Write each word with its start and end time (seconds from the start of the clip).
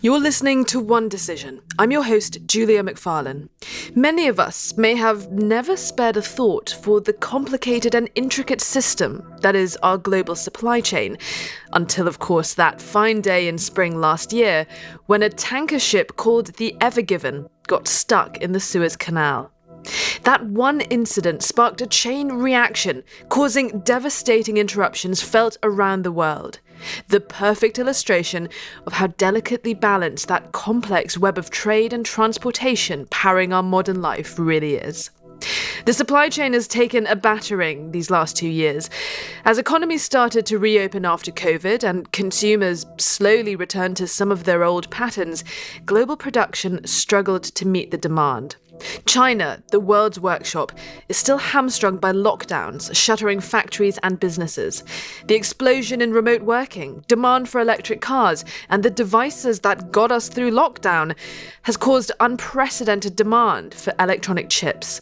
You're 0.00 0.20
listening 0.20 0.64
to 0.66 0.78
One 0.78 1.08
Decision. 1.08 1.60
I'm 1.76 1.90
your 1.90 2.04
host, 2.04 2.38
Julia 2.46 2.84
McFarlane. 2.84 3.48
Many 3.96 4.28
of 4.28 4.38
us 4.38 4.76
may 4.76 4.94
have 4.94 5.32
never 5.32 5.76
spared 5.76 6.16
a 6.16 6.22
thought 6.22 6.78
for 6.84 7.00
the 7.00 7.12
complicated 7.12 7.96
and 7.96 8.08
intricate 8.14 8.60
system 8.60 9.28
that 9.40 9.56
is 9.56 9.76
our 9.82 9.98
global 9.98 10.36
supply 10.36 10.80
chain, 10.80 11.18
until, 11.72 12.06
of 12.06 12.20
course, 12.20 12.54
that 12.54 12.80
fine 12.80 13.20
day 13.20 13.48
in 13.48 13.58
spring 13.58 13.98
last 14.00 14.32
year 14.32 14.68
when 15.06 15.24
a 15.24 15.28
tanker 15.28 15.80
ship 15.80 16.14
called 16.14 16.54
the 16.58 16.76
Ever 16.80 17.02
Given 17.02 17.48
got 17.66 17.88
stuck 17.88 18.38
in 18.38 18.52
the 18.52 18.60
Suez 18.60 18.94
Canal. 18.94 19.50
That 20.22 20.46
one 20.46 20.80
incident 20.82 21.42
sparked 21.42 21.80
a 21.80 21.88
chain 21.88 22.28
reaction, 22.28 23.02
causing 23.30 23.80
devastating 23.80 24.58
interruptions 24.58 25.22
felt 25.22 25.56
around 25.64 26.02
the 26.02 26.12
world. 26.12 26.60
The 27.08 27.20
perfect 27.20 27.78
illustration 27.78 28.48
of 28.86 28.94
how 28.94 29.08
delicately 29.08 29.74
balanced 29.74 30.28
that 30.28 30.52
complex 30.52 31.18
web 31.18 31.38
of 31.38 31.50
trade 31.50 31.92
and 31.92 32.04
transportation 32.04 33.06
powering 33.10 33.52
our 33.52 33.62
modern 33.62 34.02
life 34.02 34.38
really 34.38 34.74
is. 34.74 35.10
The 35.84 35.92
supply 35.92 36.28
chain 36.28 36.52
has 36.52 36.66
taken 36.66 37.06
a 37.06 37.16
battering 37.16 37.92
these 37.92 38.10
last 38.10 38.36
two 38.36 38.48
years. 38.48 38.90
As 39.44 39.58
economies 39.58 40.02
started 40.02 40.44
to 40.46 40.58
reopen 40.58 41.04
after 41.04 41.30
COVID 41.30 41.82
and 41.82 42.10
consumers 42.12 42.84
slowly 42.98 43.54
returned 43.54 43.96
to 43.98 44.08
some 44.08 44.32
of 44.32 44.44
their 44.44 44.64
old 44.64 44.90
patterns, 44.90 45.44
global 45.86 46.16
production 46.16 46.86
struggled 46.86 47.44
to 47.44 47.66
meet 47.66 47.90
the 47.90 47.96
demand. 47.96 48.56
China, 49.06 49.62
the 49.70 49.80
world's 49.80 50.20
workshop, 50.20 50.72
is 51.08 51.16
still 51.16 51.38
hamstrung 51.38 51.96
by 51.96 52.12
lockdowns, 52.12 52.94
shuttering 52.94 53.40
factories 53.40 53.98
and 54.02 54.20
businesses. 54.20 54.84
The 55.26 55.34
explosion 55.34 56.00
in 56.00 56.12
remote 56.12 56.42
working, 56.42 57.04
demand 57.08 57.48
for 57.48 57.60
electric 57.60 58.00
cars, 58.00 58.44
and 58.68 58.82
the 58.82 58.90
devices 58.90 59.60
that 59.60 59.90
got 59.92 60.12
us 60.12 60.28
through 60.28 60.50
lockdown 60.50 61.16
has 61.62 61.76
caused 61.76 62.12
unprecedented 62.20 63.16
demand 63.16 63.74
for 63.74 63.94
electronic 63.98 64.50
chips. 64.50 65.00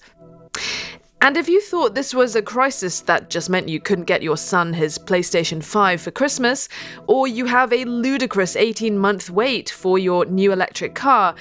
And 1.23 1.37
if 1.37 1.49
you 1.49 1.61
thought 1.61 1.95
this 1.95 2.15
was 2.15 2.37
a 2.37 2.43
crisis 2.43 3.01
that 3.01 3.31
just 3.31 3.51
meant 3.51 3.69
you 3.69 3.81
couldn't 3.81 4.05
get 4.05 4.23
your 4.23 4.37
son 4.37 4.75
his 4.75 4.99
PlayStation 4.99 5.65
5 5.65 6.01
for 6.01 6.11
Christmas, 6.11 6.69
or 7.07 7.27
you 7.27 7.47
have 7.47 7.73
a 7.73 7.85
ludicrous 7.85 8.55
18 8.55 8.99
month 8.99 9.29
wait 9.31 9.71
for 9.71 9.99
your 9.99 10.25
new 10.27 10.53
electric 10.53 10.95
car, 10.95 11.35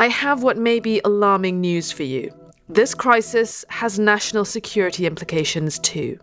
I 0.00 0.08
have 0.08 0.42
what 0.42 0.56
may 0.56 0.80
be 0.80 1.02
alarming 1.04 1.60
news 1.60 1.92
for 1.92 2.04
you. 2.04 2.32
This 2.70 2.94
crisis 2.94 3.66
has 3.68 3.98
national 3.98 4.46
security 4.46 5.04
implications 5.04 5.78
too. 5.78 6.18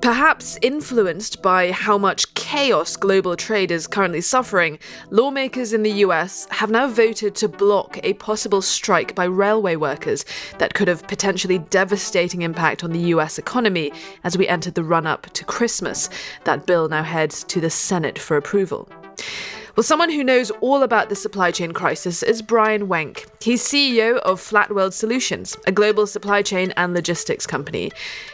Perhaps 0.00 0.58
influenced 0.62 1.40
by 1.40 1.70
how 1.70 1.96
much 1.96 2.34
chaos 2.34 2.96
global 2.96 3.36
trade 3.36 3.70
is 3.70 3.86
currently 3.86 4.20
suffering, 4.20 4.80
lawmakers 5.10 5.72
in 5.72 5.84
the 5.84 6.02
US 6.06 6.48
have 6.50 6.72
now 6.72 6.88
voted 6.88 7.36
to 7.36 7.48
block 7.48 8.00
a 8.02 8.14
possible 8.14 8.60
strike 8.60 9.14
by 9.14 9.26
railway 9.26 9.76
workers 9.76 10.24
that 10.58 10.74
could 10.74 10.88
have 10.88 11.06
potentially 11.06 11.58
devastating 11.58 12.42
impact 12.42 12.82
on 12.82 12.90
the 12.90 13.14
US 13.14 13.38
economy 13.38 13.92
as 14.24 14.36
we 14.36 14.48
enter 14.48 14.72
the 14.72 14.82
run 14.82 15.06
up 15.06 15.30
to 15.34 15.44
Christmas. 15.44 16.10
That 16.46 16.66
bill 16.66 16.88
now 16.88 17.04
heads 17.04 17.44
to 17.44 17.60
the 17.60 17.70
Senate 17.70 18.18
for 18.18 18.36
approval. 18.36 18.88
Well, 19.76 19.82
someone 19.82 20.10
who 20.10 20.22
knows 20.22 20.52
all 20.60 20.84
about 20.84 21.08
the 21.08 21.16
supply 21.16 21.50
chain 21.50 21.72
crisis 21.72 22.22
is 22.22 22.42
Brian 22.42 22.86
Wenck. 22.86 23.26
He's 23.42 23.60
CEO 23.60 24.18
of 24.18 24.40
Flat 24.40 24.72
World 24.72 24.94
Solutions, 24.94 25.56
a 25.66 25.72
global 25.72 26.06
supply 26.06 26.42
chain 26.42 26.72
and 26.76 26.94
logistics 26.94 27.44
company. 27.44 27.90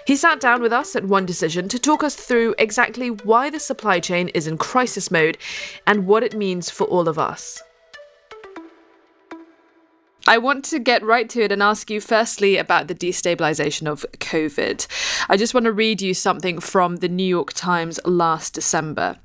He 0.07 0.17
sat 0.17 0.39
down 0.39 0.61
with 0.61 0.71
us 0.71 0.95
at 0.95 1.07
One 1.07 1.25
Decision 1.25 1.67
to 1.71 1.79
talk 1.79 2.05
us 2.05 2.15
through 2.15 2.55
exactly 2.59 3.09
why 3.09 3.49
the 3.49 3.59
supply 3.59 4.01
chain 4.01 4.29
is 4.29 4.47
in 4.47 4.59
crisis 4.59 5.11
mode 5.11 5.39
and 5.87 6.07
what 6.07 6.23
it 6.23 6.37
means 6.37 6.69
for 6.69 6.85
all 6.85 7.09
of 7.09 7.19
us. 7.19 7.63
I 10.27 10.37
want 10.37 10.67
to 10.67 10.79
get 10.79 11.03
right 11.03 11.29
to 11.31 11.41
it 11.43 11.53
and 11.53 11.63
ask 11.63 11.91
you 11.91 12.03
firstly 12.03 12.59
about 12.59 12.87
the 12.87 12.95
destabilization 12.95 13.87
of 13.91 14.05
COVID. 14.19 14.87
I 15.31 15.39
just 15.39 15.55
want 15.55 15.65
to 15.65 15.73
read 15.73 16.03
you 16.03 16.13
something 16.13 16.61
from 16.61 16.97
the 16.97 17.09
New 17.09 17.25
York 17.25 17.55
Times 17.55 17.99
last 18.05 18.53
December. 18.53 19.17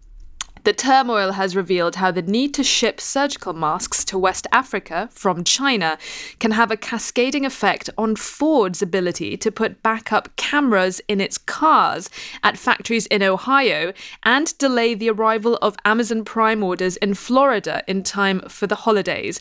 The 0.66 0.74
turmoil 0.74 1.34
has 1.34 1.56
revealed 1.56 1.98
how 1.98 2.09
the 2.09 2.24
need 2.24 2.56
to 2.56 2.64
ship 2.64 3.00
surgical 3.00 3.53
masks 3.53 4.03
to 4.06 4.18
West 4.18 4.48
Africa 4.52 5.09
from 5.12 5.44
China 5.44 6.00
can 6.40 6.50
have 6.50 6.72
a 6.72 6.76
cascading 6.76 7.46
effect 7.46 7.88
on 8.00 8.16
Ford's 8.16 8.81
ability 8.81 9.38
to 9.38 9.52
put 9.52 9.84
backup 9.84 10.36
cameras 10.38 11.02
in 11.08 11.22
its 11.22 11.38
cars 11.38 12.09
at 12.42 12.58
factories 12.58 13.06
in 13.08 13.22
Ohio 13.22 13.94
and 14.24 14.58
delay 14.58 14.96
the 14.96 15.12
arrival 15.12 15.59
of 15.62 15.76
Amazon 15.86 16.26
Prime 16.26 16.64
orders 16.64 16.97
in 16.97 17.14
Florida 17.14 17.84
in 17.88 18.02
time 18.02 18.40
for 18.50 18.66
the 18.66 18.74
holidays. 18.74 19.40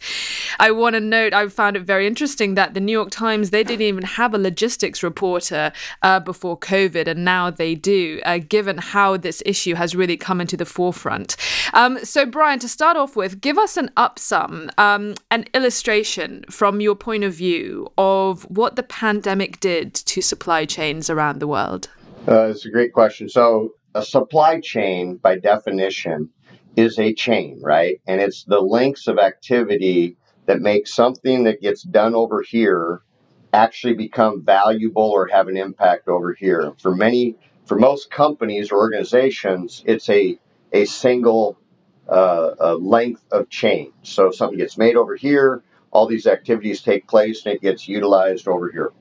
I 0.60 0.72
want 0.72 0.92
to 0.92 1.00
note 1.00 1.32
I 1.32 1.48
found 1.48 1.78
it 1.78 1.84
very 1.84 2.06
interesting 2.06 2.52
that 2.56 2.74
the 2.74 2.80
New 2.80 2.92
York 2.92 3.10
Times 3.10 3.48
they 3.48 3.64
didn't 3.64 3.86
even 3.86 4.04
have 4.04 4.34
a 4.34 4.38
logistics 4.38 5.02
reporter 5.02 5.72
uh, 6.02 6.20
before 6.20 6.58
COVID, 6.58 7.08
and 7.08 7.24
now 7.24 7.48
they 7.48 7.74
do, 7.74 8.20
uh, 8.26 8.40
given 8.46 8.76
how 8.76 9.16
this 9.16 9.42
issue 9.46 9.74
has 9.74 9.94
really 9.94 10.18
come 10.18 10.38
into 10.38 10.58
the 10.58 10.66
forefront 10.66 11.13
front. 11.14 11.36
Um, 11.72 12.04
so, 12.04 12.26
Brian, 12.26 12.58
to 12.60 12.68
start 12.68 12.96
off 12.96 13.16
with, 13.16 13.40
give 13.40 13.58
us 13.58 13.76
an 13.76 13.90
upsum, 13.96 14.70
um, 14.78 15.14
an 15.30 15.44
illustration 15.54 16.44
from 16.50 16.80
your 16.80 16.94
point 16.94 17.24
of 17.24 17.34
view 17.34 17.92
of 17.98 18.42
what 18.44 18.76
the 18.76 18.82
pandemic 18.82 19.60
did 19.60 19.94
to 19.94 20.20
supply 20.20 20.64
chains 20.64 21.10
around 21.10 21.38
the 21.38 21.46
world. 21.46 21.88
Uh, 22.28 22.46
it's 22.46 22.64
a 22.64 22.70
great 22.70 22.92
question. 22.92 23.28
So, 23.28 23.74
a 23.94 24.02
supply 24.02 24.60
chain, 24.60 25.16
by 25.16 25.38
definition, 25.38 26.30
is 26.76 26.98
a 26.98 27.14
chain, 27.14 27.60
right? 27.62 28.00
And 28.06 28.20
it's 28.20 28.44
the 28.44 28.60
links 28.60 29.06
of 29.06 29.18
activity 29.18 30.16
that 30.46 30.60
make 30.60 30.88
something 30.88 31.44
that 31.44 31.60
gets 31.60 31.82
done 31.82 32.14
over 32.14 32.42
here 32.42 33.02
actually 33.52 33.94
become 33.94 34.42
valuable 34.44 35.10
or 35.10 35.28
have 35.28 35.46
an 35.46 35.56
impact 35.56 36.08
over 36.08 36.34
here. 36.34 36.72
For 36.78 36.92
many, 36.92 37.36
for 37.66 37.78
most 37.78 38.10
companies 38.10 38.72
or 38.72 38.78
organizations, 38.78 39.84
it's 39.86 40.10
a 40.10 40.36
a 40.74 40.84
single 40.84 41.56
uh, 42.08 42.74
length 42.74 43.24
of 43.32 43.48
chain. 43.48 43.92
So 44.02 44.30
something 44.30 44.58
gets 44.58 44.76
made 44.76 44.96
over 44.96 45.16
here, 45.16 45.62
all 45.90 46.06
these 46.06 46.26
activities 46.26 46.82
take 46.82 47.06
place 47.06 47.46
and 47.46 47.54
it 47.54 47.62
gets 47.62 47.88
utilized 47.88 48.48
over 48.48 48.70
here. 48.70 48.92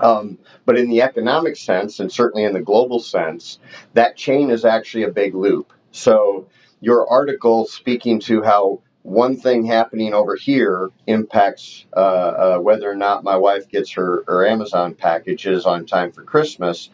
Um, 0.00 0.38
but 0.64 0.78
in 0.78 0.88
the 0.88 1.02
economic 1.02 1.56
sense, 1.56 2.00
and 2.00 2.10
certainly 2.10 2.44
in 2.44 2.52
the 2.52 2.60
global 2.60 3.00
sense, 3.00 3.58
that 3.92 4.16
chain 4.16 4.50
is 4.50 4.64
actually 4.64 5.04
a 5.04 5.10
big 5.10 5.34
loop. 5.34 5.72
So 5.90 6.48
your 6.80 7.08
article 7.08 7.66
speaking 7.66 8.20
to 8.20 8.42
how 8.42 8.80
one 9.02 9.36
thing 9.36 9.64
happening 9.64 10.14
over 10.14 10.34
here 10.34 10.90
impacts 11.06 11.84
uh, 11.94 12.00
uh, 12.00 12.58
whether 12.58 12.90
or 12.90 12.96
not 12.96 13.22
my 13.22 13.36
wife 13.36 13.68
gets 13.68 13.92
her, 13.92 14.24
her 14.26 14.46
Amazon 14.46 14.94
packages 14.94 15.66
on 15.66 15.84
time 15.84 16.10
for 16.10 16.22
Christmas 16.22 16.88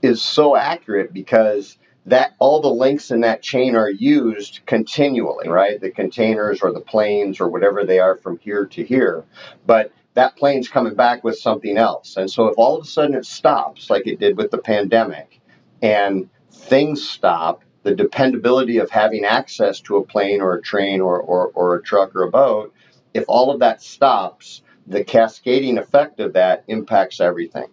is 0.00 0.22
so 0.22 0.56
accurate 0.56 1.12
because 1.12 1.76
that 2.08 2.34
all 2.38 2.60
the 2.60 2.70
links 2.70 3.10
in 3.10 3.20
that 3.20 3.42
chain 3.42 3.76
are 3.76 3.90
used 3.90 4.60
continually, 4.64 5.48
right? 5.48 5.80
The 5.80 5.90
containers 5.90 6.62
or 6.62 6.72
the 6.72 6.80
planes 6.80 7.38
or 7.38 7.48
whatever 7.48 7.84
they 7.84 7.98
are 7.98 8.16
from 8.16 8.38
here 8.38 8.66
to 8.66 8.84
here. 8.84 9.24
But 9.66 9.92
that 10.14 10.36
plane's 10.36 10.68
coming 10.68 10.94
back 10.94 11.22
with 11.22 11.38
something 11.38 11.76
else. 11.76 12.16
And 12.16 12.30
so 12.30 12.46
if 12.46 12.54
all 12.56 12.76
of 12.78 12.84
a 12.84 12.88
sudden 12.88 13.14
it 13.14 13.26
stops, 13.26 13.90
like 13.90 14.06
it 14.06 14.18
did 14.18 14.38
with 14.38 14.50
the 14.50 14.58
pandemic, 14.58 15.40
and 15.82 16.30
things 16.50 17.06
stop, 17.06 17.62
the 17.82 17.94
dependability 17.94 18.78
of 18.78 18.90
having 18.90 19.24
access 19.24 19.80
to 19.82 19.96
a 19.96 20.04
plane 20.04 20.40
or 20.40 20.54
a 20.54 20.62
train 20.62 21.00
or, 21.00 21.20
or, 21.20 21.48
or 21.54 21.76
a 21.76 21.82
truck 21.82 22.16
or 22.16 22.22
a 22.22 22.30
boat, 22.30 22.74
if 23.12 23.24
all 23.28 23.50
of 23.50 23.60
that 23.60 23.82
stops, 23.82 24.62
the 24.86 25.04
cascading 25.04 25.76
effect 25.76 26.20
of 26.20 26.32
that 26.32 26.64
impacts 26.68 27.20
everything. 27.20 27.68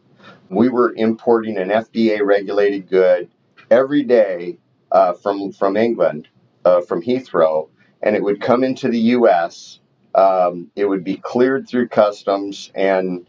We 0.50 0.69
were 0.69 0.94
importing 0.94 1.57
an 1.57 1.69
FDA 1.69 2.19
regulated 2.22 2.90
good 2.90 3.29
every 3.69 4.03
day 4.03 4.57
uh, 4.91 5.13
from 5.13 5.51
from 5.51 5.77
England, 5.77 6.27
uh, 6.63 6.81
from 6.81 7.01
Heathrow, 7.01 7.69
and 8.01 8.15
it 8.15 8.23
would 8.23 8.41
come 8.41 8.63
into 8.63 8.88
the 8.89 9.00
U.S. 9.00 9.79
Um, 10.13 10.71
it 10.75 10.85
would 10.85 11.03
be 11.03 11.17
cleared 11.17 11.67
through 11.67 11.89
customs, 11.89 12.71
and 12.73 13.27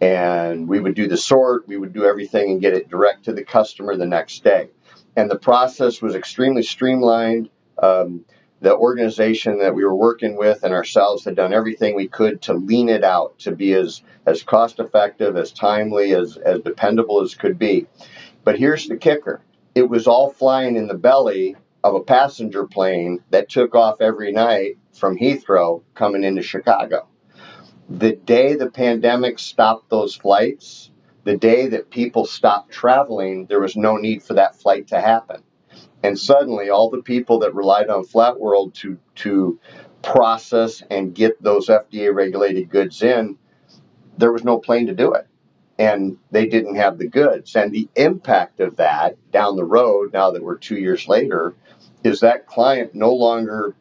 and 0.00 0.68
we 0.68 0.80
would 0.80 0.94
do 0.94 1.06
the 1.06 1.16
sort, 1.16 1.68
we 1.68 1.76
would 1.76 1.92
do 1.92 2.04
everything, 2.04 2.50
and 2.50 2.60
get 2.60 2.74
it 2.74 2.88
direct 2.88 3.24
to 3.26 3.32
the 3.32 3.44
customer 3.44 3.96
the 3.96 4.06
next 4.06 4.42
day. 4.42 4.70
And 5.14 5.30
the 5.30 5.38
process 5.38 6.00
was 6.00 6.14
extremely 6.14 6.62
streamlined. 6.62 7.50
Um, 7.80 8.24
the 8.60 8.74
organization 8.74 9.58
that 9.58 9.74
we 9.74 9.84
were 9.84 9.94
working 9.94 10.36
with 10.36 10.62
and 10.62 10.72
ourselves 10.72 11.24
had 11.24 11.34
done 11.34 11.52
everything 11.52 11.96
we 11.96 12.06
could 12.06 12.42
to 12.42 12.54
lean 12.54 12.88
it 12.88 13.02
out 13.02 13.38
to 13.40 13.50
be 13.50 13.74
as 13.74 14.02
as 14.24 14.42
cost 14.42 14.78
effective, 14.78 15.36
as 15.36 15.52
timely, 15.52 16.14
as 16.14 16.36
as 16.36 16.60
dependable 16.60 17.20
as 17.20 17.34
could 17.34 17.58
be. 17.58 17.86
But 18.44 18.58
here's 18.58 18.86
the 18.86 18.96
kicker 18.96 19.42
it 19.74 19.88
was 19.88 20.06
all 20.06 20.30
flying 20.30 20.76
in 20.76 20.86
the 20.86 20.94
belly 20.94 21.56
of 21.84 21.94
a 21.94 22.02
passenger 22.02 22.66
plane 22.66 23.20
that 23.30 23.48
took 23.48 23.74
off 23.74 24.00
every 24.00 24.32
night 24.32 24.78
from 24.92 25.16
Heathrow 25.16 25.82
coming 25.94 26.24
into 26.24 26.42
Chicago. 26.42 27.08
The 27.88 28.12
day 28.12 28.54
the 28.54 28.70
pandemic 28.70 29.38
stopped 29.38 29.90
those 29.90 30.14
flights, 30.14 30.90
the 31.24 31.36
day 31.36 31.68
that 31.68 31.90
people 31.90 32.24
stopped 32.24 32.70
traveling, 32.70 33.46
there 33.46 33.60
was 33.60 33.76
no 33.76 33.96
need 33.96 34.22
for 34.22 34.34
that 34.34 34.56
flight 34.56 34.88
to 34.88 35.00
happen. 35.00 35.42
And 36.02 36.18
suddenly, 36.18 36.68
all 36.68 36.90
the 36.90 37.02
people 37.02 37.40
that 37.40 37.54
relied 37.54 37.88
on 37.88 38.04
Flat 38.04 38.38
World 38.38 38.74
to, 38.76 38.98
to 39.16 39.60
process 40.02 40.82
and 40.90 41.14
get 41.14 41.40
those 41.42 41.68
FDA 41.68 42.12
regulated 42.12 42.68
goods 42.68 43.02
in, 43.02 43.38
there 44.18 44.32
was 44.32 44.44
no 44.44 44.58
plane 44.58 44.86
to 44.88 44.94
do 44.94 45.12
it. 45.14 45.26
And 45.78 46.18
they 46.30 46.46
didn't 46.46 46.76
have 46.76 46.98
the 46.98 47.08
goods. 47.08 47.56
And 47.56 47.72
the 47.72 47.88
impact 47.96 48.60
of 48.60 48.76
that 48.76 49.16
down 49.32 49.56
the 49.56 49.64
road, 49.64 50.12
now 50.12 50.30
that 50.30 50.42
we're 50.42 50.58
two 50.58 50.76
years 50.76 51.08
later, 51.08 51.54
is 52.04 52.20
that 52.20 52.46
client 52.46 52.94
no 52.94 53.12
longer 53.14 53.74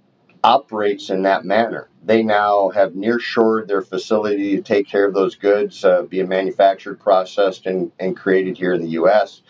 operates 0.44 1.10
in 1.10 1.24
that 1.24 1.46
manner. 1.46 1.90
They 2.04 2.24
now 2.24 2.70
have 2.70 2.96
near 2.96 3.20
shored 3.20 3.68
their 3.68 3.82
facility 3.82 4.56
to 4.56 4.62
take 4.64 4.88
care 4.88 5.06
of 5.06 5.14
those 5.14 5.36
goods, 5.36 5.86
uh, 5.86 6.04
being 6.04 6.30
manufactured, 6.30 7.00
processed, 7.00 7.68
and, 7.68 7.92
and 8.00 8.18
created 8.18 8.58
here 8.58 8.74
in 8.74 8.82
the 8.82 8.90
U.S. 8.90 9.42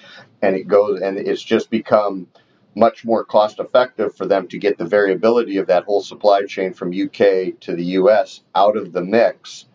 And 0.42 0.56
it 0.56 0.68
goes, 0.68 1.02
and 1.02 1.18
it's 1.18 1.42
just 1.42 1.70
become 1.70 2.28
much 2.76 3.04
more 3.06 3.24
cost 3.24 3.60
effective 3.60 4.16
for 4.16 4.26
them 4.26 4.48
to 4.48 4.58
get 4.58 4.78
the 4.78 4.86
variability 4.86 5.58
of 5.58 5.68
that 5.68 5.84
whole 5.84 6.02
supply 6.02 6.44
chain 6.46 6.74
from 6.74 6.90
UK 6.90 7.60
to 7.60 7.76
the 7.76 7.84
US 7.84 8.42
out 8.56 8.78
of 8.78 8.94
the 8.94 9.02
mix 9.02 9.66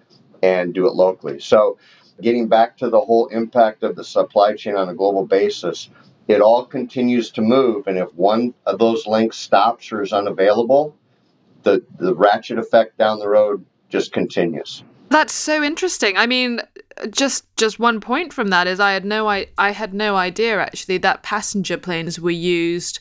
and 0.43 0.75
do 0.75 0.87
it 0.87 0.95
locally. 0.95 1.41
So, 1.41 1.79
getting 2.21 2.49
back 2.49 2.77
to 2.79 2.89
the 2.89 3.01
whole 3.01 3.27
impact 3.29 3.83
of 3.83 3.97
the 3.97 4.05
supply 4.05 4.55
chain 4.55 4.77
on 4.77 4.89
a 4.89 4.95
global 4.95 5.27
basis, 5.27 5.91
it 6.29 6.41
all 6.41 6.65
continues 6.65 7.31
to 7.33 7.43
move. 7.43 7.87
And 7.87 7.99
if 7.99 8.13
one 8.15 8.55
of 8.65 8.79
those 8.79 9.07
links 9.07 9.37
stops 9.37 9.93
or 9.93 10.03
is 10.03 10.13
unavailable, 10.13 10.97
the, 11.63 11.85
the 11.99 12.15
ratchet 12.15 12.59
effect 12.59 12.99
down 12.99 13.19
the 13.19 13.29
road 13.29 13.65
just 13.89 14.13
continues. 14.13 14.83
That's 15.09 15.33
so 15.33 15.63
interesting. 15.63 16.17
I 16.17 16.27
mean, 16.27 16.61
just 17.11 17.45
just 17.57 17.79
one 17.79 18.01
point 18.01 18.33
from 18.33 18.49
that 18.49 18.67
is 18.67 18.81
I 18.81 18.93
had 18.93 19.05
no 19.05 19.29
I, 19.29 19.47
I 19.57 19.71
had 19.71 19.95
no 19.95 20.17
idea 20.17 20.59
actually 20.59 20.99
that 20.99 21.23
passenger 21.23 21.77
planes 21.77 22.19
were 22.19 22.31
used 22.31 23.01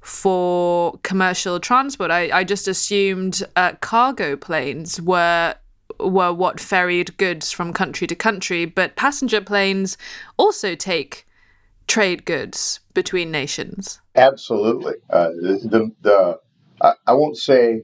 for 0.00 0.98
commercial 1.02 1.60
transport. 1.60 2.10
I, 2.10 2.30
I 2.38 2.44
just 2.44 2.66
assumed 2.68 3.42
uh, 3.54 3.72
cargo 3.80 4.36
planes 4.36 5.00
were 5.00 5.54
were 6.10 6.32
what 6.32 6.60
ferried 6.60 7.16
goods 7.16 7.52
from 7.52 7.72
country 7.72 8.06
to 8.06 8.14
country, 8.14 8.64
but 8.64 8.96
passenger 8.96 9.40
planes 9.40 9.96
also 10.36 10.74
take 10.74 11.26
trade 11.86 12.24
goods 12.24 12.80
between 12.94 13.30
nations. 13.30 14.00
Absolutely. 14.14 14.94
Uh, 15.10 15.28
the 15.30 15.60
the, 15.64 15.92
the 16.02 16.40
I, 17.06 17.12
won't 17.12 17.36
say 17.36 17.82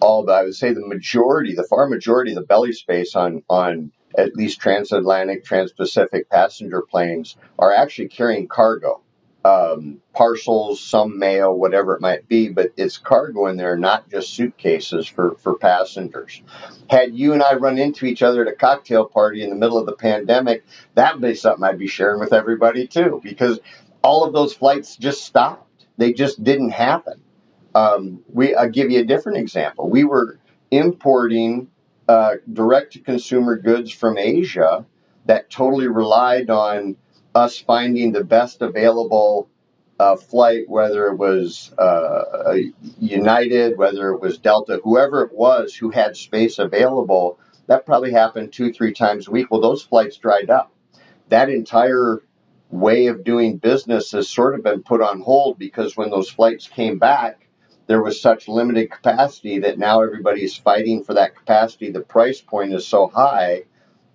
all, 0.00 0.24
but 0.24 0.32
I 0.32 0.42
would 0.42 0.54
say 0.54 0.72
the 0.72 0.86
majority, 0.86 1.54
the 1.54 1.64
far 1.64 1.88
majority 1.88 2.32
of 2.32 2.36
the 2.36 2.42
belly 2.42 2.72
space 2.72 3.16
on 3.16 3.42
on 3.48 3.92
at 4.16 4.34
least 4.34 4.60
transatlantic, 4.60 5.44
transpacific 5.44 6.28
passenger 6.30 6.82
planes 6.82 7.36
are 7.58 7.72
actually 7.74 8.08
carrying 8.08 8.48
cargo, 8.48 9.02
um, 9.46 10.00
parcels, 10.12 10.80
some 10.80 11.18
mail, 11.18 11.56
whatever 11.56 11.94
it 11.94 12.00
might 12.00 12.26
be, 12.26 12.48
but 12.48 12.72
it's 12.76 12.98
cargo 12.98 13.46
in 13.46 13.56
there, 13.56 13.76
not 13.76 14.10
just 14.10 14.34
suitcases 14.34 15.06
for, 15.06 15.36
for 15.36 15.56
passengers. 15.56 16.42
Had 16.90 17.14
you 17.14 17.32
and 17.32 17.42
I 17.42 17.54
run 17.54 17.78
into 17.78 18.06
each 18.06 18.22
other 18.22 18.42
at 18.42 18.52
a 18.52 18.56
cocktail 18.56 19.04
party 19.04 19.42
in 19.42 19.50
the 19.50 19.56
middle 19.56 19.78
of 19.78 19.86
the 19.86 19.94
pandemic, 19.94 20.64
that'd 20.94 21.20
be 21.20 21.34
something 21.34 21.62
I'd 21.62 21.78
be 21.78 21.86
sharing 21.86 22.18
with 22.18 22.32
everybody 22.32 22.88
too, 22.88 23.20
because 23.22 23.60
all 24.02 24.24
of 24.24 24.32
those 24.32 24.52
flights 24.54 24.96
just 24.96 25.24
stopped. 25.24 25.86
They 25.96 26.12
just 26.12 26.42
didn't 26.42 26.70
happen. 26.70 27.22
Um, 27.74 28.24
we, 28.32 28.54
I'll 28.54 28.70
give 28.70 28.90
you 28.90 29.00
a 29.00 29.04
different 29.04 29.38
example. 29.38 29.88
We 29.88 30.04
were 30.04 30.40
importing 30.70 31.68
uh, 32.08 32.36
direct 32.52 32.94
to 32.94 33.00
consumer 33.00 33.56
goods 33.56 33.92
from 33.92 34.18
Asia 34.18 34.86
that 35.26 35.50
totally 35.50 35.88
relied 35.88 36.50
on 36.50 36.96
us 37.36 37.58
finding 37.58 38.12
the 38.12 38.24
best 38.24 38.62
available 38.62 39.48
uh, 39.98 40.16
flight, 40.16 40.68
whether 40.68 41.08
it 41.08 41.16
was 41.16 41.72
uh, 41.78 42.56
United, 42.98 43.76
whether 43.76 44.10
it 44.10 44.20
was 44.20 44.38
Delta, 44.38 44.80
whoever 44.82 45.22
it 45.22 45.32
was 45.32 45.74
who 45.74 45.90
had 45.90 46.16
space 46.16 46.58
available. 46.58 47.38
That 47.66 47.84
probably 47.84 48.12
happened 48.12 48.52
two, 48.52 48.72
three 48.72 48.92
times 48.92 49.28
a 49.28 49.30
week. 49.30 49.50
Well, 49.50 49.60
those 49.60 49.82
flights 49.82 50.16
dried 50.16 50.48
up. 50.50 50.72
That 51.28 51.50
entire 51.50 52.22
way 52.70 53.06
of 53.06 53.22
doing 53.22 53.58
business 53.58 54.12
has 54.12 54.28
sort 54.28 54.54
of 54.54 54.64
been 54.64 54.82
put 54.82 55.02
on 55.02 55.20
hold 55.20 55.58
because 55.58 55.96
when 55.96 56.10
those 56.10 56.30
flights 56.30 56.68
came 56.68 56.98
back, 56.98 57.46
there 57.86 58.02
was 58.02 58.20
such 58.20 58.48
limited 58.48 58.90
capacity 58.90 59.60
that 59.60 59.78
now 59.78 60.02
everybody 60.02 60.42
is 60.42 60.56
fighting 60.56 61.04
for 61.04 61.14
that 61.14 61.36
capacity. 61.36 61.90
The 61.90 62.00
price 62.00 62.40
point 62.40 62.72
is 62.72 62.86
so 62.86 63.08
high 63.08 63.64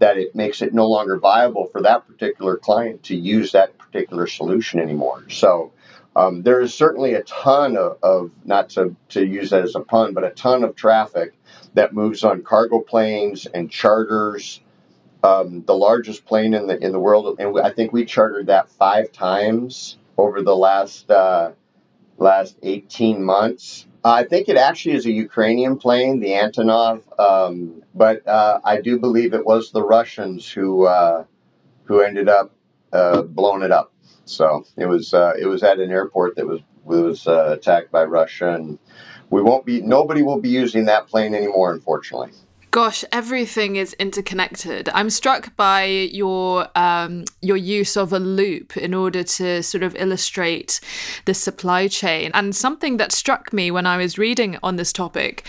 that 0.02 0.18
it 0.18 0.36
makes 0.36 0.64
it 0.64 0.74
no 0.74 0.88
longer 0.88 1.20
viable 1.20 1.68
for 1.68 1.84
that 1.84 2.08
particular 2.08 2.58
client 2.58 3.04
to 3.04 3.16
use 3.16 3.52
that 3.52 3.78
particular 3.78 4.26
solution 4.26 4.80
anymore. 4.80 5.24
So 5.30 5.74
um, 6.16 6.42
there 6.42 6.60
is 6.60 6.74
certainly 6.74 7.14
a 7.14 7.22
ton 7.22 7.78
of, 7.78 8.00
of, 8.02 8.32
not 8.44 8.70
to, 8.72 8.96
to 9.10 9.24
use 9.24 9.52
that 9.52 9.64
as 9.64 9.76
a 9.76 9.80
pun, 9.80 10.16
but 10.16 10.24
a 10.24 10.32
ton 10.32 10.64
of 10.64 10.76
traffic 10.76 11.34
that 11.76 11.94
moves 11.94 12.24
on 12.24 12.42
cargo 12.42 12.80
planes 12.80 13.46
and 13.46 13.70
charters. 13.70 14.60
Um, 15.24 15.64
the 15.68 15.76
largest 15.76 16.26
plane 16.26 16.56
in 16.56 16.66
the 16.66 16.84
in 16.84 16.94
the 16.94 17.00
world, 17.00 17.40
and 17.40 17.60
I 17.60 17.70
think 17.70 17.94
we 17.94 18.06
chartered 18.06 18.48
that 18.48 18.70
five 18.70 19.12
times 19.12 20.00
over 20.18 20.42
the 20.42 20.56
last 20.56 21.12
uh, 21.12 21.52
last 22.18 22.58
18 22.64 23.24
months. 23.24 23.86
I 24.04 24.24
think 24.24 24.50
it 24.50 24.58
actually 24.58 24.96
is 24.96 25.06
a 25.06 25.12
Ukrainian 25.12 25.78
plane, 25.78 26.20
the 26.20 26.32
Antonov, 26.32 27.04
um, 27.20 27.84
but 27.94 28.28
uh, 28.28 28.60
I 28.64 28.82
do 28.82 29.00
believe 29.00 29.34
it 29.34 29.46
was 29.46 29.72
the 29.72 29.84
Russians 29.84 30.50
who 30.50 30.88
uh, 30.88 31.26
who 31.84 32.02
ended 32.02 32.28
up 32.28 32.52
uh, 32.92 33.22
blowing 33.22 33.62
it 33.62 33.72
up. 33.72 33.94
So 34.26 34.66
it 34.76 34.88
was 34.88 35.14
uh, 35.14 35.34
it 35.40 35.46
was 35.46 35.62
at 35.64 35.80
an 35.80 35.92
airport 35.92 36.36
that 36.38 36.48
was 36.48 36.62
was 36.84 37.28
uh, 37.28 37.52
attacked 37.52 37.92
by 37.92 38.04
Russia, 38.06 38.54
and 38.56 38.80
we 39.30 39.42
won't 39.42 39.66
be 39.66 39.82
nobody 39.82 40.24
will 40.24 40.40
be 40.42 40.50
using 40.50 40.86
that 40.86 41.08
plane 41.08 41.36
anymore, 41.36 41.72
unfortunately. 41.72 42.32
Gosh, 42.72 43.04
everything 43.12 43.76
is 43.76 43.92
interconnected. 43.96 44.88
I'm 44.94 45.10
struck 45.10 45.54
by 45.58 45.84
your 45.84 46.70
um, 46.74 47.26
your 47.42 47.58
use 47.58 47.98
of 47.98 48.14
a 48.14 48.20
loop 48.20 48.78
in 48.78 48.94
order 48.94 49.24
to 49.24 49.62
sort 49.62 49.84
of 49.84 49.94
illustrate 49.98 50.80
the 51.26 51.34
supply 51.34 51.90
chain. 51.90 52.32
And 52.34 52.56
something 52.56 52.96
that 52.96 53.12
struck 53.12 53.52
me 53.52 53.72
when 53.72 53.86
I 53.86 53.98
was 53.98 54.18
reading 54.18 54.58
on 54.64 54.78
this 54.78 54.94
topic 54.94 55.46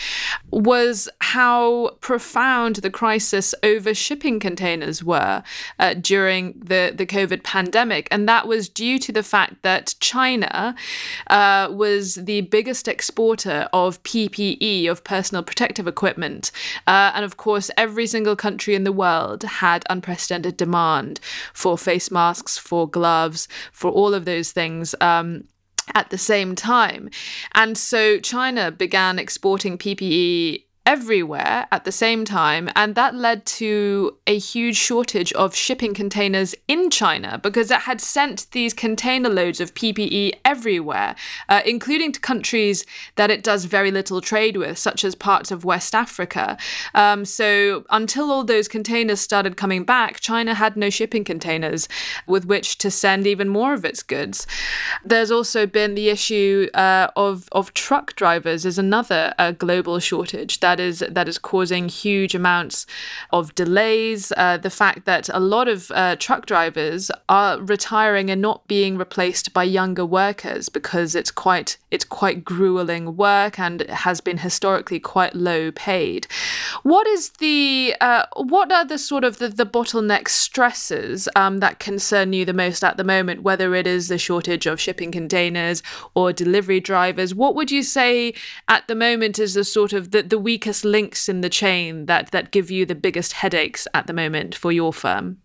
was 0.50 1.08
how 1.20 1.90
profound 2.00 2.76
the 2.76 2.90
crisis 2.90 3.54
over 3.62 3.94
shipping 3.94 4.40
containers 4.40 5.04
were 5.04 5.44
uh, 5.78 5.94
during 5.94 6.54
the 6.58 6.92
the 6.92 7.06
COVID 7.06 7.44
pandemic, 7.44 8.08
and 8.10 8.28
that 8.28 8.48
was 8.48 8.68
due 8.68 8.98
to 8.98 9.12
the 9.12 9.22
fact 9.22 9.62
that 9.62 9.94
China 10.00 10.74
uh, 11.28 11.68
was 11.70 12.16
the 12.16 12.40
biggest 12.40 12.88
exporter 12.88 13.68
of 13.72 14.02
PPE, 14.02 14.90
of 14.90 15.04
personal 15.04 15.44
protective 15.44 15.86
equipment. 15.86 16.50
Uh, 16.88 17.10
and 17.14 17.24
of 17.24 17.36
course, 17.36 17.70
every 17.76 18.06
single 18.06 18.36
country 18.36 18.74
in 18.74 18.84
the 18.84 18.92
world 18.92 19.42
had 19.42 19.84
unprecedented 19.90 20.56
demand 20.56 21.20
for 21.52 21.78
face 21.78 22.10
masks, 22.10 22.58
for 22.58 22.88
gloves, 22.88 23.48
for 23.72 23.90
all 23.90 24.14
of 24.14 24.24
those 24.24 24.52
things. 24.52 24.94
Um, 25.00 25.44
at 25.94 26.10
the 26.10 26.18
same 26.18 26.54
time. 26.54 27.10
And 27.54 27.76
so 27.76 28.20
China 28.20 28.70
began 28.70 29.18
exporting 29.18 29.76
PPE 29.76 30.64
everywhere 30.84 31.66
at 31.70 31.84
the 31.84 31.92
same 31.92 32.24
time, 32.24 32.68
and 32.74 32.94
that 32.94 33.14
led 33.14 33.46
to 33.46 34.16
a 34.26 34.38
huge 34.38 34.76
shortage 34.76 35.32
of 35.34 35.54
shipping 35.54 35.94
containers 35.94 36.54
in 36.66 36.90
China 36.90 37.38
because 37.42 37.70
it 37.70 37.82
had 37.82 38.00
sent 38.00 38.50
these 38.50 38.74
container 38.74 39.28
loads 39.28 39.60
of 39.60 39.74
PPE 39.74 40.32
everywhere, 40.44 41.14
uh, 41.48 41.60
including 41.64 42.12
to 42.12 42.20
countries 42.20 42.84
that 43.16 43.30
it 43.30 43.42
does 43.42 43.64
very 43.64 43.90
little 43.90 44.20
trade 44.20 44.56
with, 44.56 44.76
such 44.76 45.04
as 45.04 45.14
parts 45.14 45.50
of 45.50 45.64
West 45.64 45.94
Africa. 45.94 46.56
Um, 46.94 47.24
so 47.24 47.84
until 47.90 48.30
all 48.30 48.44
those 48.44 48.68
containers 48.68 49.20
started 49.20 49.56
coming 49.56 49.84
back, 49.84 50.20
China 50.20 50.54
had 50.54 50.76
no 50.76 50.90
shipping 50.90 51.24
containers 51.24 51.88
with 52.26 52.44
which 52.44 52.78
to 52.78 52.90
send 52.90 53.26
even 53.26 53.48
more 53.48 53.74
of 53.74 53.84
its 53.84 54.02
goods. 54.02 54.46
There's 55.04 55.30
also 55.30 55.66
been 55.66 55.94
the 55.94 56.08
issue 56.08 56.68
uh, 56.74 57.08
of 57.16 57.48
of 57.52 57.72
truck 57.74 58.14
drivers 58.16 58.64
is 58.64 58.78
another 58.78 59.34
uh, 59.38 59.52
global 59.52 59.98
shortage 59.98 60.60
that 60.60 60.71
that 60.72 60.80
is 60.80 61.04
that 61.10 61.28
is 61.28 61.36
causing 61.36 61.90
huge 61.90 62.34
amounts 62.34 62.86
of 63.30 63.54
delays. 63.54 64.32
Uh, 64.38 64.56
the 64.56 64.70
fact 64.70 65.04
that 65.04 65.28
a 65.28 65.38
lot 65.38 65.68
of 65.68 65.90
uh, 65.90 66.16
truck 66.16 66.46
drivers 66.46 67.10
are 67.28 67.60
retiring 67.60 68.30
and 68.30 68.40
not 68.40 68.66
being 68.68 68.96
replaced 68.96 69.52
by 69.52 69.64
younger 69.64 70.06
workers 70.06 70.70
because 70.70 71.14
it's 71.14 71.30
quite 71.30 71.76
it's 71.90 72.06
quite 72.06 72.42
grueling 72.42 73.18
work 73.18 73.58
and 73.58 73.82
has 73.90 74.22
been 74.22 74.38
historically 74.38 74.98
quite 74.98 75.34
low 75.34 75.70
paid. 75.72 76.26
What 76.84 77.06
is 77.06 77.30
the 77.38 77.94
uh, 78.00 78.24
what 78.36 78.72
are 78.72 78.86
the 78.86 78.96
sort 78.98 79.24
of 79.24 79.36
the, 79.38 79.48
the 79.48 79.66
bottleneck 79.66 80.28
stresses 80.28 81.28
um, 81.36 81.58
that 81.58 81.80
concern 81.80 82.32
you 82.32 82.46
the 82.46 82.54
most 82.54 82.82
at 82.82 82.96
the 82.96 83.04
moment? 83.04 83.42
Whether 83.42 83.74
it 83.74 83.86
is 83.86 84.08
the 84.08 84.16
shortage 84.16 84.64
of 84.64 84.80
shipping 84.80 85.12
containers 85.12 85.82
or 86.14 86.32
delivery 86.32 86.80
drivers, 86.80 87.34
what 87.34 87.54
would 87.56 87.70
you 87.70 87.82
say 87.82 88.32
at 88.68 88.88
the 88.88 88.94
moment 88.94 89.38
is 89.38 89.52
the 89.52 89.64
sort 89.64 89.92
of 89.92 90.12
the, 90.12 90.22
the 90.22 90.38
weak 90.38 90.61
weakest 90.62 90.84
links 90.84 91.28
in 91.28 91.40
the 91.40 91.50
chain 91.50 92.06
that 92.06 92.30
that 92.30 92.52
give 92.52 92.70
you 92.70 92.86
the 92.86 92.94
biggest 92.94 93.32
headaches 93.32 93.88
at 93.94 94.06
the 94.06 94.12
moment 94.12 94.54
for 94.54 94.70
your 94.70 94.92
firm? 94.92 95.38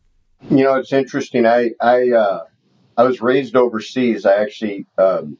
You 0.51 0.63
know, 0.63 0.75
it's 0.75 0.93
interesting. 0.93 1.47
I 1.47 1.71
I 1.81 2.12
uh, 2.12 2.43
I 2.97 3.03
was 3.03 3.19
raised 3.19 3.55
overseas. 3.55 4.27
I 4.27 4.36
actually 4.36 4.86
um, 5.00 5.39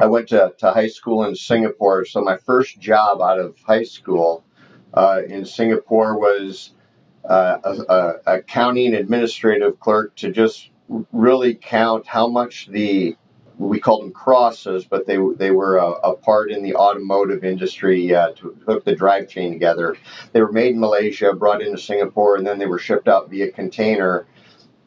I 0.00 0.06
went 0.06 0.30
to, 0.30 0.52
to 0.58 0.72
high 0.72 0.88
school 0.88 1.24
in 1.24 1.36
Singapore. 1.36 2.04
So 2.04 2.20
my 2.20 2.36
first 2.38 2.80
job 2.80 3.20
out 3.22 3.38
of 3.38 3.56
high 3.60 3.84
school 3.84 4.42
uh, 4.92 5.22
in 5.28 5.44
Singapore 5.44 6.18
was 6.18 6.72
uh, 7.24 7.58
a, 7.62 7.72
a 7.94 8.38
accounting 8.38 8.94
administrative 8.94 9.78
clerk 9.78 10.16
to 10.16 10.32
just 10.32 10.70
really 11.12 11.54
count 11.54 12.08
how 12.08 12.26
much 12.26 12.66
the 12.66 13.16
we 13.60 13.78
called 13.78 14.02
them 14.02 14.12
crosses, 14.12 14.86
but 14.86 15.06
they 15.06 15.18
they 15.36 15.50
were 15.50 15.76
a, 15.76 15.90
a 15.90 16.16
part 16.16 16.50
in 16.50 16.62
the 16.62 16.76
automotive 16.76 17.44
industry 17.44 18.14
uh, 18.14 18.32
to 18.32 18.56
hook 18.66 18.84
the 18.84 18.96
drive 18.96 19.28
chain 19.28 19.52
together. 19.52 19.96
They 20.32 20.40
were 20.40 20.50
made 20.50 20.74
in 20.74 20.80
Malaysia, 20.80 21.34
brought 21.34 21.60
into 21.60 21.78
Singapore, 21.78 22.36
and 22.36 22.46
then 22.46 22.58
they 22.58 22.66
were 22.66 22.78
shipped 22.78 23.06
out 23.06 23.28
via 23.28 23.52
container. 23.52 24.26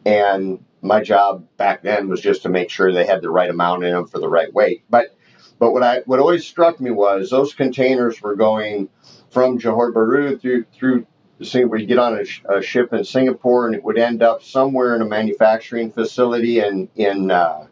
And 0.06 0.66
my 0.82 1.04
job 1.04 1.46
back 1.56 1.84
then 1.84 2.10
was 2.10 2.20
just 2.20 2.42
to 2.44 2.50
make 2.50 2.72
sure 2.72 2.92
they 2.92 3.06
had 3.06 3.22
the 3.22 3.30
right 3.30 3.50
amount 3.50 3.84
in 3.84 3.94
them 3.94 4.08
for 4.08 4.20
the 4.20 4.28
right 4.28 4.52
weight. 4.52 4.84
But 4.90 5.16
but 5.60 5.72
what 5.72 5.84
I 5.84 6.00
what 6.06 6.20
always 6.20 6.46
struck 6.46 6.82
me 6.82 6.90
was 6.90 7.30
those 7.30 7.54
containers 7.54 8.22
were 8.24 8.36
going 8.36 8.90
from 9.30 9.60
Johor 9.60 9.94
Bahru 9.94 10.42
through 10.42 10.66
through 10.74 11.06
Singapore. 11.44 11.78
You 11.78 11.86
get 11.86 12.00
on 12.00 12.18
a, 12.18 12.26
sh- 12.26 12.42
a, 12.50 12.62
ship 12.62 12.92
in 12.92 13.04
Singapore, 13.04 13.68
and 13.68 13.76
it 13.76 13.84
would 13.84 14.00
end 14.00 14.24
up 14.24 14.42
somewhere 14.42 14.96
in 14.96 15.04
a 15.04 15.06
manufacturing 15.06 15.92
facility 15.92 16.60
in 16.60 16.90
in 16.96 17.30
uh, 17.30 17.68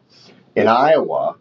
in 0.55 0.67
Iowa, 0.67 1.35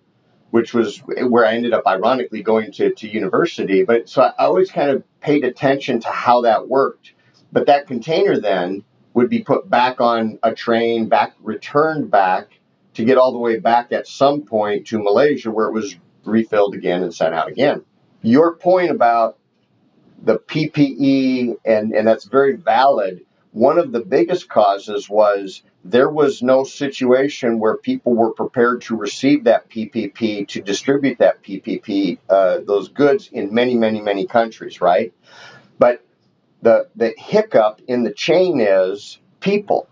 which 0.50 0.74
was 0.74 0.98
where 0.98 1.46
I 1.46 1.54
ended 1.54 1.72
up 1.72 1.86
ironically 1.86 2.42
going 2.42 2.72
to, 2.72 2.92
to 2.94 3.08
university. 3.08 3.84
But 3.84 4.08
so 4.08 4.22
I 4.22 4.32
always 4.44 4.70
kind 4.70 4.90
of 4.90 5.04
paid 5.20 5.44
attention 5.44 6.00
to 6.00 6.08
how 6.08 6.42
that 6.42 6.68
worked. 6.68 7.12
But 7.52 7.66
that 7.66 7.86
container 7.86 8.38
then 8.40 8.84
would 9.14 9.28
be 9.28 9.42
put 9.42 9.68
back 9.68 10.00
on 10.00 10.38
a 10.42 10.54
train, 10.54 11.08
back 11.08 11.34
returned 11.40 12.10
back 12.10 12.48
to 12.94 13.04
get 13.04 13.18
all 13.18 13.32
the 13.32 13.38
way 13.38 13.58
back 13.58 13.92
at 13.92 14.06
some 14.06 14.42
point 14.42 14.88
to 14.88 14.98
Malaysia 14.98 15.50
where 15.50 15.68
it 15.68 15.72
was 15.72 15.96
refilled 16.24 16.74
again 16.74 17.02
and 17.02 17.14
sent 17.14 17.34
out 17.34 17.48
again. 17.48 17.84
Your 18.22 18.56
point 18.56 18.90
about 18.90 19.38
the 20.22 20.38
PPE, 20.38 21.56
and, 21.64 21.92
and 21.92 22.06
that's 22.06 22.26
very 22.26 22.56
valid. 22.56 23.22
One 23.52 23.78
of 23.78 23.90
the 23.92 24.00
biggest 24.00 24.48
causes 24.48 25.08
was 25.08 25.62
there 25.84 26.10
was 26.10 26.42
no 26.42 26.64
situation 26.64 27.58
where 27.58 27.76
people 27.76 28.14
were 28.14 28.32
prepared 28.32 28.82
to 28.82 28.96
receive 28.96 29.44
that 29.44 29.70
PPE, 29.70 30.48
to 30.48 30.60
distribute 30.60 31.18
that 31.18 31.42
PPE, 31.42 32.18
uh, 32.28 32.58
those 32.66 32.88
goods 32.88 33.30
in 33.32 33.54
many, 33.54 33.74
many, 33.76 34.00
many 34.00 34.26
countries, 34.26 34.80
right? 34.80 35.14
But 35.78 36.04
the, 36.60 36.88
the 36.96 37.14
hiccup 37.16 37.80
in 37.88 38.02
the 38.02 38.12
chain 38.12 38.60
is 38.60 39.18
people. 39.40 39.88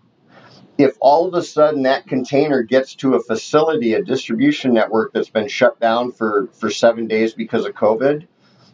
If 0.76 0.96
all 1.00 1.26
of 1.26 1.34
a 1.34 1.42
sudden 1.42 1.82
that 1.82 2.06
container 2.06 2.62
gets 2.62 2.94
to 2.96 3.14
a 3.14 3.20
facility, 3.20 3.94
a 3.94 4.04
distribution 4.04 4.74
network 4.74 5.12
that's 5.12 5.30
been 5.30 5.48
shut 5.48 5.80
down 5.80 6.12
for, 6.12 6.48
for 6.52 6.70
seven 6.70 7.08
days 7.08 7.32
because 7.32 7.64
of 7.64 7.74
COVID, 7.74 8.26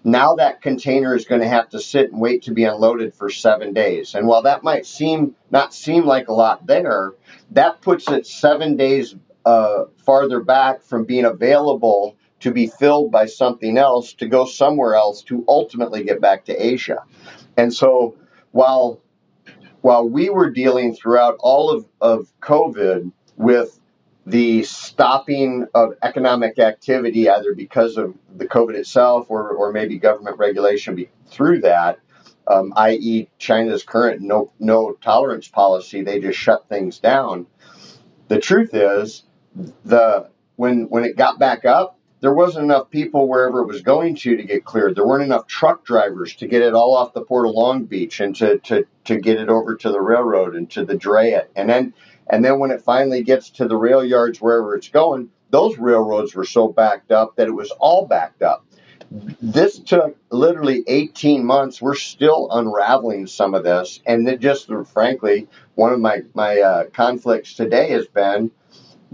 now 0.04 0.34
that 0.34 0.61
container 0.61 1.16
is 1.16 1.25
going 1.25 1.40
to 1.40 1.49
have 1.49 1.70
to 1.70 1.80
sit 1.80 2.12
and 2.12 2.20
wait 2.20 2.42
to 2.42 2.52
be 2.52 2.64
unloaded 2.64 3.14
for 3.14 3.30
seven 3.30 3.73
days. 3.73 4.14
And 4.14 4.26
while 4.26 4.42
that 4.42 4.62
might 4.62 4.84
seem 4.84 5.34
not 5.50 5.75
seem 5.75 6.04
like 6.04 6.28
a 6.28 6.32
lot 6.32 6.66
there, 6.66 7.14
that 7.52 7.80
puts 7.80 8.11
it 8.11 8.26
seven 8.26 8.76
days 8.76 9.16
uh, 9.46 9.84
farther 10.04 10.40
back 10.40 10.82
from 10.82 11.04
being 11.04 11.25
available 11.25 12.16
to 12.40 12.50
be 12.50 12.66
filled 12.66 13.11
by 13.11 13.25
something 13.25 13.78
else 13.78 14.12
to 14.14 14.28
go 14.28 14.44
somewhere 14.44 14.94
else 14.94 15.23
to 15.23 15.44
ultimately 15.49 16.04
get 16.04 16.20
back 16.20 16.44
to 16.44 16.54
Asia. 16.54 17.02
And 17.56 17.73
so 17.73 18.16
while 18.52 19.00
while 19.80 20.08
we 20.08 20.30
were 20.30 20.50
dealing 20.50 20.94
throughout 20.94 21.37
all 21.40 21.70
of, 21.70 21.87
of 22.00 22.32
COVID 22.40 23.12
with 23.37 23.78
the 24.26 24.62
stopping 24.62 25.66
of 25.75 25.95
economic 26.02 26.59
activity, 26.59 27.28
either 27.28 27.54
because 27.54 27.97
of 27.97 28.14
the 28.35 28.47
COVID 28.47 28.75
itself 28.75 29.26
or, 29.28 29.50
or 29.50 29.73
maybe 29.73 29.99
government 29.99 30.38
regulation 30.38 31.07
through 31.26 31.61
that, 31.61 31.99
um, 32.47 32.73
i.e., 32.76 33.28
China's 33.38 33.83
current 33.83 34.21
no, 34.21 34.52
no 34.59 34.93
tolerance 34.93 35.49
policy, 35.49 36.02
they 36.02 36.21
just 36.21 36.38
shut 36.38 36.69
things 36.69 36.99
down. 36.99 37.47
The 38.28 38.38
truth 38.38 38.71
is, 38.73 39.25
the 39.85 40.28
when 40.57 40.88
when 40.88 41.04
it 41.04 41.16
got 41.16 41.38
back 41.38 41.64
up, 41.64 41.99
there 42.21 42.33
wasn't 42.33 42.64
enough 42.64 42.90
people 42.90 43.28
wherever 43.28 43.61
it 43.61 43.66
was 43.66 43.83
going 43.83 44.16
to 44.16 44.37
to 44.37 44.43
get 44.43 44.64
cleared. 44.64 44.97
There 44.97 45.07
weren't 45.07 45.25
enough 45.25 45.47
truck 45.47 45.85
drivers 45.85 46.35
to 46.37 46.47
get 46.47 46.62
it 46.62 46.75
all 46.75 46.97
off 46.97 47.12
the 47.12 47.23
port 47.23 47.47
of 47.47 47.54
Long 47.54 47.85
Beach 47.85 48.21
and 48.21 48.35
to 48.37 48.59
to, 48.61 48.87
to 49.04 49.19
get 49.19 49.38
it 49.38 49.49
over 49.49 49.76
to 49.76 49.90
the 49.90 50.00
railroad 50.00 50.54
and 50.54 50.71
to 50.71 50.85
the 50.85 50.95
it. 50.95 51.50
And 51.54 51.69
then 51.69 51.95
and 52.28 52.45
then 52.45 52.59
when 52.59 52.71
it 52.71 52.83
finally 52.83 53.23
gets 53.23 53.50
to 53.50 53.69
the 53.69 53.76
rail 53.76 54.04
yards 54.04 54.40
wherever 54.40 54.75
it's 54.75 54.88
going, 54.88 55.31
those 55.50 55.78
railroads 55.78 56.35
were 56.35 56.45
so 56.45 56.69
backed 56.69 57.12
up 57.12 57.37
that 57.37 57.47
it 57.47 57.54
was 57.54 57.71
all 57.73 58.07
backed 58.07 58.43
up. 58.43 58.66
This 59.40 59.78
took 59.78 60.16
literally 60.31 60.83
18 60.87 61.45
months. 61.45 61.81
We're 61.81 61.95
still 61.95 62.49
unraveling 62.50 63.26
some 63.28 63.54
of 63.54 63.62
this. 63.62 64.00
And 64.07 64.28
it 64.28 64.40
just, 64.40 64.69
frankly, 64.93 65.49
one 65.76 65.93
of 65.93 66.00
my, 66.00 66.23
my 66.35 66.61
uh, 66.61 66.85
conflicts 66.87 67.54
today 67.54 67.90
has 67.90 68.07
been 68.07 68.50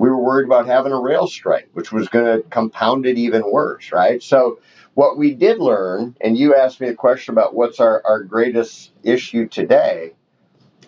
we 0.01 0.09
were 0.09 0.17
worried 0.17 0.47
about 0.47 0.67
having 0.67 0.93
a 0.93 0.99
rail 0.99 1.27
strike, 1.27 1.69
which 1.75 1.93
was 1.93 2.09
going 2.09 2.25
to 2.25 2.49
compound 2.49 3.05
it 3.05 3.19
even 3.19 3.43
worse, 3.51 3.93
right? 3.93 4.23
So, 4.23 4.59
what 4.95 5.19
we 5.19 5.35
did 5.35 5.59
learn, 5.59 6.17
and 6.23 6.39
you 6.39 6.55
asked 6.55 6.81
me 6.81 6.89
a 6.89 6.95
question 6.95 7.33
about 7.35 7.55
what's 7.55 7.81
our, 7.81 8.03
our 8.07 8.23
greatest 8.23 8.93
issue 9.03 9.47
today, 9.47 10.15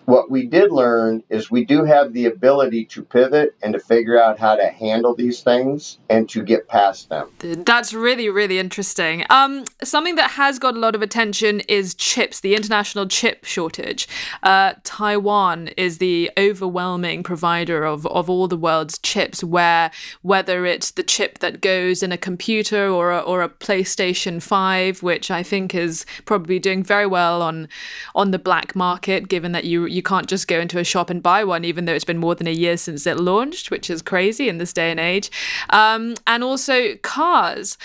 what 0.05 0.29
we 0.29 0.45
did 0.45 0.71
learn 0.71 1.23
is 1.29 1.49
we 1.49 1.63
do 1.65 1.83
have 1.83 2.13
the 2.13 2.25
ability 2.25 2.85
to 2.85 3.03
pivot 3.03 3.55
and 3.63 3.73
to 3.73 3.79
figure 3.79 4.21
out 4.21 4.37
how 4.37 4.55
to 4.55 4.67
handle 4.67 5.15
these 5.15 5.41
things 5.41 5.97
and 6.09 6.29
to 6.29 6.43
get 6.43 6.67
past 6.67 7.09
them. 7.09 7.29
That's 7.39 7.93
really, 7.93 8.29
really 8.29 8.59
interesting. 8.59 9.25
Um, 9.29 9.65
something 9.83 10.15
that 10.15 10.31
has 10.31 10.59
got 10.59 10.75
a 10.75 10.79
lot 10.79 10.95
of 10.95 11.01
attention 11.01 11.61
is 11.61 11.93
chips, 11.93 12.41
the 12.41 12.55
international 12.55 13.07
chip 13.07 13.45
shortage. 13.45 14.07
Uh, 14.41 14.73
Taiwan 14.83 15.69
is 15.77 15.99
the 15.99 16.29
overwhelming 16.37 17.23
provider 17.23 17.85
of, 17.85 18.05
of 18.07 18.29
all 18.29 18.47
the 18.47 18.57
world's 18.57 18.97
chips, 18.99 19.43
where 19.43 19.91
whether 20.21 20.65
it's 20.65 20.91
the 20.91 21.03
chip 21.03 21.39
that 21.39 21.61
goes 21.61 22.03
in 22.03 22.11
a 22.11 22.17
computer 22.17 22.87
or 22.87 23.11
a, 23.11 23.19
or 23.19 23.41
a 23.41 23.49
PlayStation 23.49 24.41
5, 24.41 25.01
which 25.01 25.31
I 25.31 25.43
think 25.43 25.73
is 25.73 26.05
probably 26.25 26.59
doing 26.59 26.83
very 26.83 27.07
well 27.07 27.41
on 27.41 27.69
on 28.15 28.31
the 28.31 28.39
black 28.39 28.75
market, 28.75 29.27
given 29.27 29.51
that 29.53 29.63
you 29.63 29.92
you 29.93 30.01
can't 30.01 30.27
just 30.27 30.47
go 30.47 30.59
into 30.59 30.79
a 30.79 30.83
shop 30.83 31.09
and 31.09 31.21
buy 31.21 31.43
one, 31.43 31.63
even 31.63 31.85
though 31.85 31.93
it's 31.93 32.03
been 32.03 32.17
more 32.17 32.35
than 32.35 32.47
a 32.47 32.51
year 32.51 32.77
since 32.77 33.05
it 33.05 33.17
launched, 33.17 33.71
which 33.71 33.89
is 33.89 34.01
crazy 34.01 34.49
in 34.49 34.57
this 34.57 34.73
day 34.73 34.91
and 34.91 34.99
age. 34.99 35.31
Um, 35.69 36.15
and 36.27 36.43
also 36.43 36.95
cars. 36.97 37.77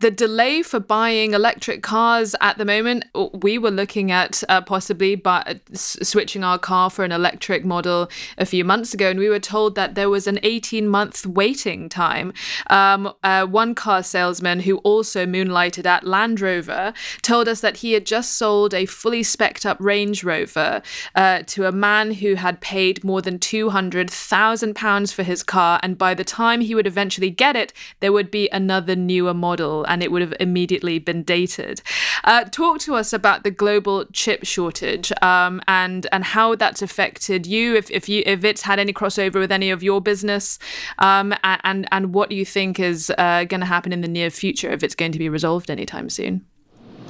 The 0.00 0.10
delay 0.10 0.62
for 0.62 0.80
buying 0.80 1.34
electric 1.34 1.82
cars 1.82 2.34
at 2.40 2.58
the 2.58 2.64
moment, 2.64 3.04
we 3.32 3.58
were 3.58 3.70
looking 3.70 4.10
at 4.10 4.42
uh, 4.48 4.60
possibly 4.60 5.20
uh, 5.24 5.54
switching 5.72 6.44
our 6.44 6.58
car 6.58 6.88
for 6.90 7.04
an 7.04 7.12
electric 7.12 7.64
model 7.64 8.08
a 8.38 8.46
few 8.46 8.64
months 8.64 8.94
ago, 8.94 9.10
and 9.10 9.18
we 9.18 9.28
were 9.28 9.40
told 9.40 9.74
that 9.74 9.94
there 9.94 10.10
was 10.10 10.26
an 10.26 10.38
18 10.42 10.88
month 10.88 11.26
waiting 11.26 11.88
time. 11.88 12.32
Um, 12.68 13.12
uh, 13.24 13.46
one 13.46 13.74
car 13.74 14.02
salesman 14.02 14.60
who 14.60 14.78
also 14.78 15.26
moonlighted 15.26 15.86
at 15.86 16.04
Land 16.04 16.40
Rover 16.40 16.92
told 17.22 17.48
us 17.48 17.60
that 17.60 17.78
he 17.78 17.92
had 17.92 18.06
just 18.06 18.36
sold 18.36 18.72
a 18.72 18.86
fully 18.86 19.22
specced 19.22 19.66
up 19.66 19.78
Range 19.80 20.22
Rover 20.22 20.82
uh, 21.14 21.42
to 21.46 21.55
to 21.56 21.64
a 21.64 21.72
man 21.72 22.10
who 22.10 22.34
had 22.34 22.60
paid 22.60 23.02
more 23.02 23.22
than 23.22 23.38
£200,000 23.38 25.14
for 25.14 25.22
his 25.22 25.42
car, 25.42 25.80
and 25.82 25.96
by 25.96 26.12
the 26.12 26.22
time 26.22 26.60
he 26.60 26.74
would 26.74 26.86
eventually 26.86 27.30
get 27.30 27.56
it, 27.56 27.72
there 28.00 28.12
would 28.12 28.30
be 28.30 28.50
another 28.50 28.94
newer 28.94 29.32
model 29.32 29.82
and 29.84 30.02
it 30.02 30.12
would 30.12 30.20
have 30.20 30.34
immediately 30.38 30.98
been 30.98 31.22
dated. 31.22 31.80
Uh, 32.24 32.44
talk 32.44 32.78
to 32.78 32.94
us 32.94 33.14
about 33.14 33.42
the 33.42 33.50
global 33.50 34.04
chip 34.12 34.44
shortage 34.44 35.10
um, 35.22 35.62
and, 35.66 36.06
and 36.12 36.24
how 36.24 36.54
that's 36.54 36.82
affected 36.82 37.46
you, 37.46 37.74
if, 37.74 37.90
if, 37.90 38.06
you, 38.06 38.22
if 38.26 38.44
it's 38.44 38.60
had 38.60 38.78
any 38.78 38.92
crossover 38.92 39.36
with 39.36 39.50
any 39.50 39.70
of 39.70 39.82
your 39.82 40.02
business, 40.02 40.58
um, 40.98 41.32
and, 41.42 41.88
and 41.90 42.12
what 42.12 42.30
you 42.32 42.44
think 42.44 42.78
is 42.78 43.10
uh, 43.16 43.44
going 43.44 43.60
to 43.60 43.66
happen 43.66 43.94
in 43.94 44.02
the 44.02 44.08
near 44.08 44.28
future 44.28 44.68
if 44.68 44.82
it's 44.82 44.94
going 44.94 45.12
to 45.12 45.18
be 45.18 45.30
resolved 45.30 45.70
anytime 45.70 46.10
soon. 46.10 46.44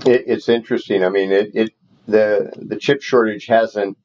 It, 0.07 0.23
it's 0.29 0.49
interesting. 0.49 1.03
I 1.03 1.09
mean, 1.09 1.33
it, 1.33 1.51
it 1.53 1.73
the 2.07 2.53
the 2.57 2.77
chip 2.77 3.03
shortage 3.03 3.47
hasn't 3.47 3.99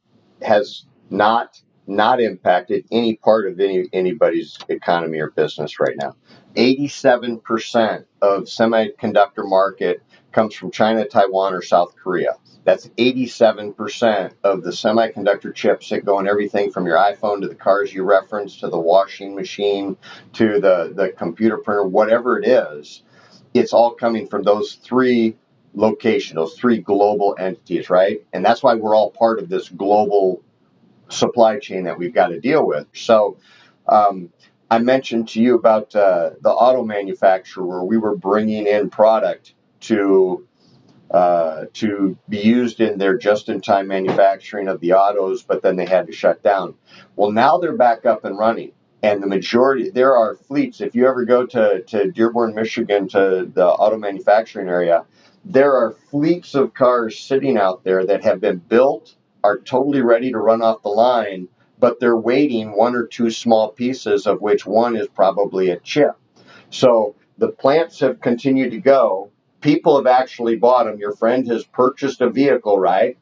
has 0.44 0.86
not 1.10 1.62
not 1.88 2.22
impacted 2.22 2.86
any 2.92 3.16
part 3.16 3.48
of 3.48 3.60
any 3.60 3.88
anybody's 3.94 4.58
economy 4.70 5.20
or 5.20 5.32
business 5.32 5.80
right 5.80 5.96
now. 5.98 6.16
87% 6.56 8.06
of 8.22 8.44
semiconductor 8.44 9.48
market 9.48 10.04
comes 10.32 10.54
from 10.56 10.72
China, 10.72 11.06
Taiwan, 11.08 11.54
or 11.54 11.62
South 11.62 11.96
Korea. 11.96 12.36
That's 12.64 12.88
87% 12.90 14.34
of 14.44 14.64
the 14.64 14.72
semiconductor 14.72 15.54
chips 15.54 15.90
that 15.90 16.06
go 16.06 16.20
in 16.20 16.28
everything 16.28 16.72
from 16.72 16.86
your 16.86 16.98
iPhone 16.98 17.42
to 17.42 17.48
the 17.48 17.56
cars 17.56 17.94
you 17.94 18.04
reference 18.04 18.60
to 18.60 18.70
the 18.70 18.80
washing 18.80 19.36
machine 19.36 19.98
to 20.34 20.60
the, 20.60 20.94
the 20.96 21.10
computer 21.18 21.58
printer, 21.58 21.86
whatever 21.86 22.40
it 22.40 22.48
is. 22.48 23.04
It's 23.54 23.74
all 23.74 23.96
coming 23.96 24.28
from 24.28 24.44
those 24.44 24.76
three 24.76 25.38
location, 25.74 26.36
those 26.36 26.56
three 26.56 26.80
global 26.80 27.36
entities, 27.40 27.90
right? 27.90 28.24
And 28.34 28.46
that's 28.46 28.62
why 28.64 28.76
we're 28.76 28.96
all 28.96 29.12
part 29.12 29.40
of 29.40 29.50
this 29.50 29.70
global 29.70 30.44
supply 31.10 31.60
chain 31.60 31.84
that 31.84 31.98
we've 31.98 32.14
got 32.14 32.28
to 32.28 32.40
deal 32.40 32.66
with. 32.66 32.88
So, 32.94 33.38
um, 33.88 34.32
I 34.70 34.80
mentioned 34.80 35.28
to 35.30 35.42
you 35.42 35.56
about 35.56 35.94
uh, 35.94 36.32
the 36.40 36.50
auto 36.50 36.86
manufacturer 36.86 37.66
where 37.66 37.84
we 37.84 37.98
were 37.98 38.16
bringing 38.16 38.68
in 38.68 38.90
product 38.90 39.54
to 39.82 40.48
uh, 41.12 41.66
to 41.74 42.18
be 42.30 42.40
used 42.40 42.80
in 42.80 42.98
their 42.98 43.18
just-in-time 43.18 43.86
manufacturing 43.86 44.70
of 44.70 44.80
the 44.80 44.94
autos, 44.94 45.44
but 45.44 45.62
then 45.62 45.76
they 45.76 45.86
had 45.86 46.08
to 46.08 46.14
shut 46.14 46.42
down. 46.42 46.74
Well, 47.18 47.32
now 47.32 47.58
they're 47.58 47.76
back 47.76 48.06
up 48.06 48.24
and 48.24 48.38
running, 48.38 48.72
and 49.04 49.22
the 49.22 49.28
majority 49.28 49.90
there 49.90 50.16
are 50.16 50.36
fleets. 50.36 50.80
If 50.80 50.96
you 50.96 51.06
ever 51.06 51.26
go 51.26 51.46
to 51.48 51.82
to 51.88 52.10
Dearborn, 52.10 52.56
Michigan, 52.56 53.10
to 53.10 53.52
the 53.54 53.68
auto 53.68 53.98
manufacturing 53.98 54.70
area, 54.70 55.04
there 55.46 55.74
are 55.74 55.96
fleets 56.10 56.56
of 56.56 56.74
cars 56.74 57.20
sitting 57.20 57.58
out 57.58 57.84
there 57.84 58.06
that 58.06 58.24
have 58.24 58.40
been 58.42 58.58
built, 58.58 59.16
are 59.44 59.60
totally 59.60 60.02
ready 60.02 60.32
to 60.32 60.38
run 60.38 60.62
off 60.62 60.84
the 60.84 60.90
line, 60.90 61.48
but 61.80 62.00
they're 62.00 62.18
waiting 62.18 62.78
one 62.78 62.96
or 62.96 63.08
two 63.08 63.32
small 63.32 63.70
pieces, 63.72 64.28
of 64.28 64.42
which 64.42 64.66
one 64.66 64.96
is 64.96 65.08
probably 65.08 65.72
a 65.72 65.80
chip. 65.80 66.16
So 66.70 67.16
the 67.38 67.50
plants 67.50 68.00
have 68.02 68.22
continued 68.22 68.72
to 68.72 68.80
go. 68.80 69.32
People 69.62 69.98
have 69.98 70.08
actually 70.08 70.58
bought 70.58 70.86
them. 70.86 71.00
Your 71.00 71.16
friend 71.16 71.48
has 71.48 71.64
purchased 71.64 72.22
a 72.22 72.30
vehicle, 72.30 72.78
right? 72.78 73.18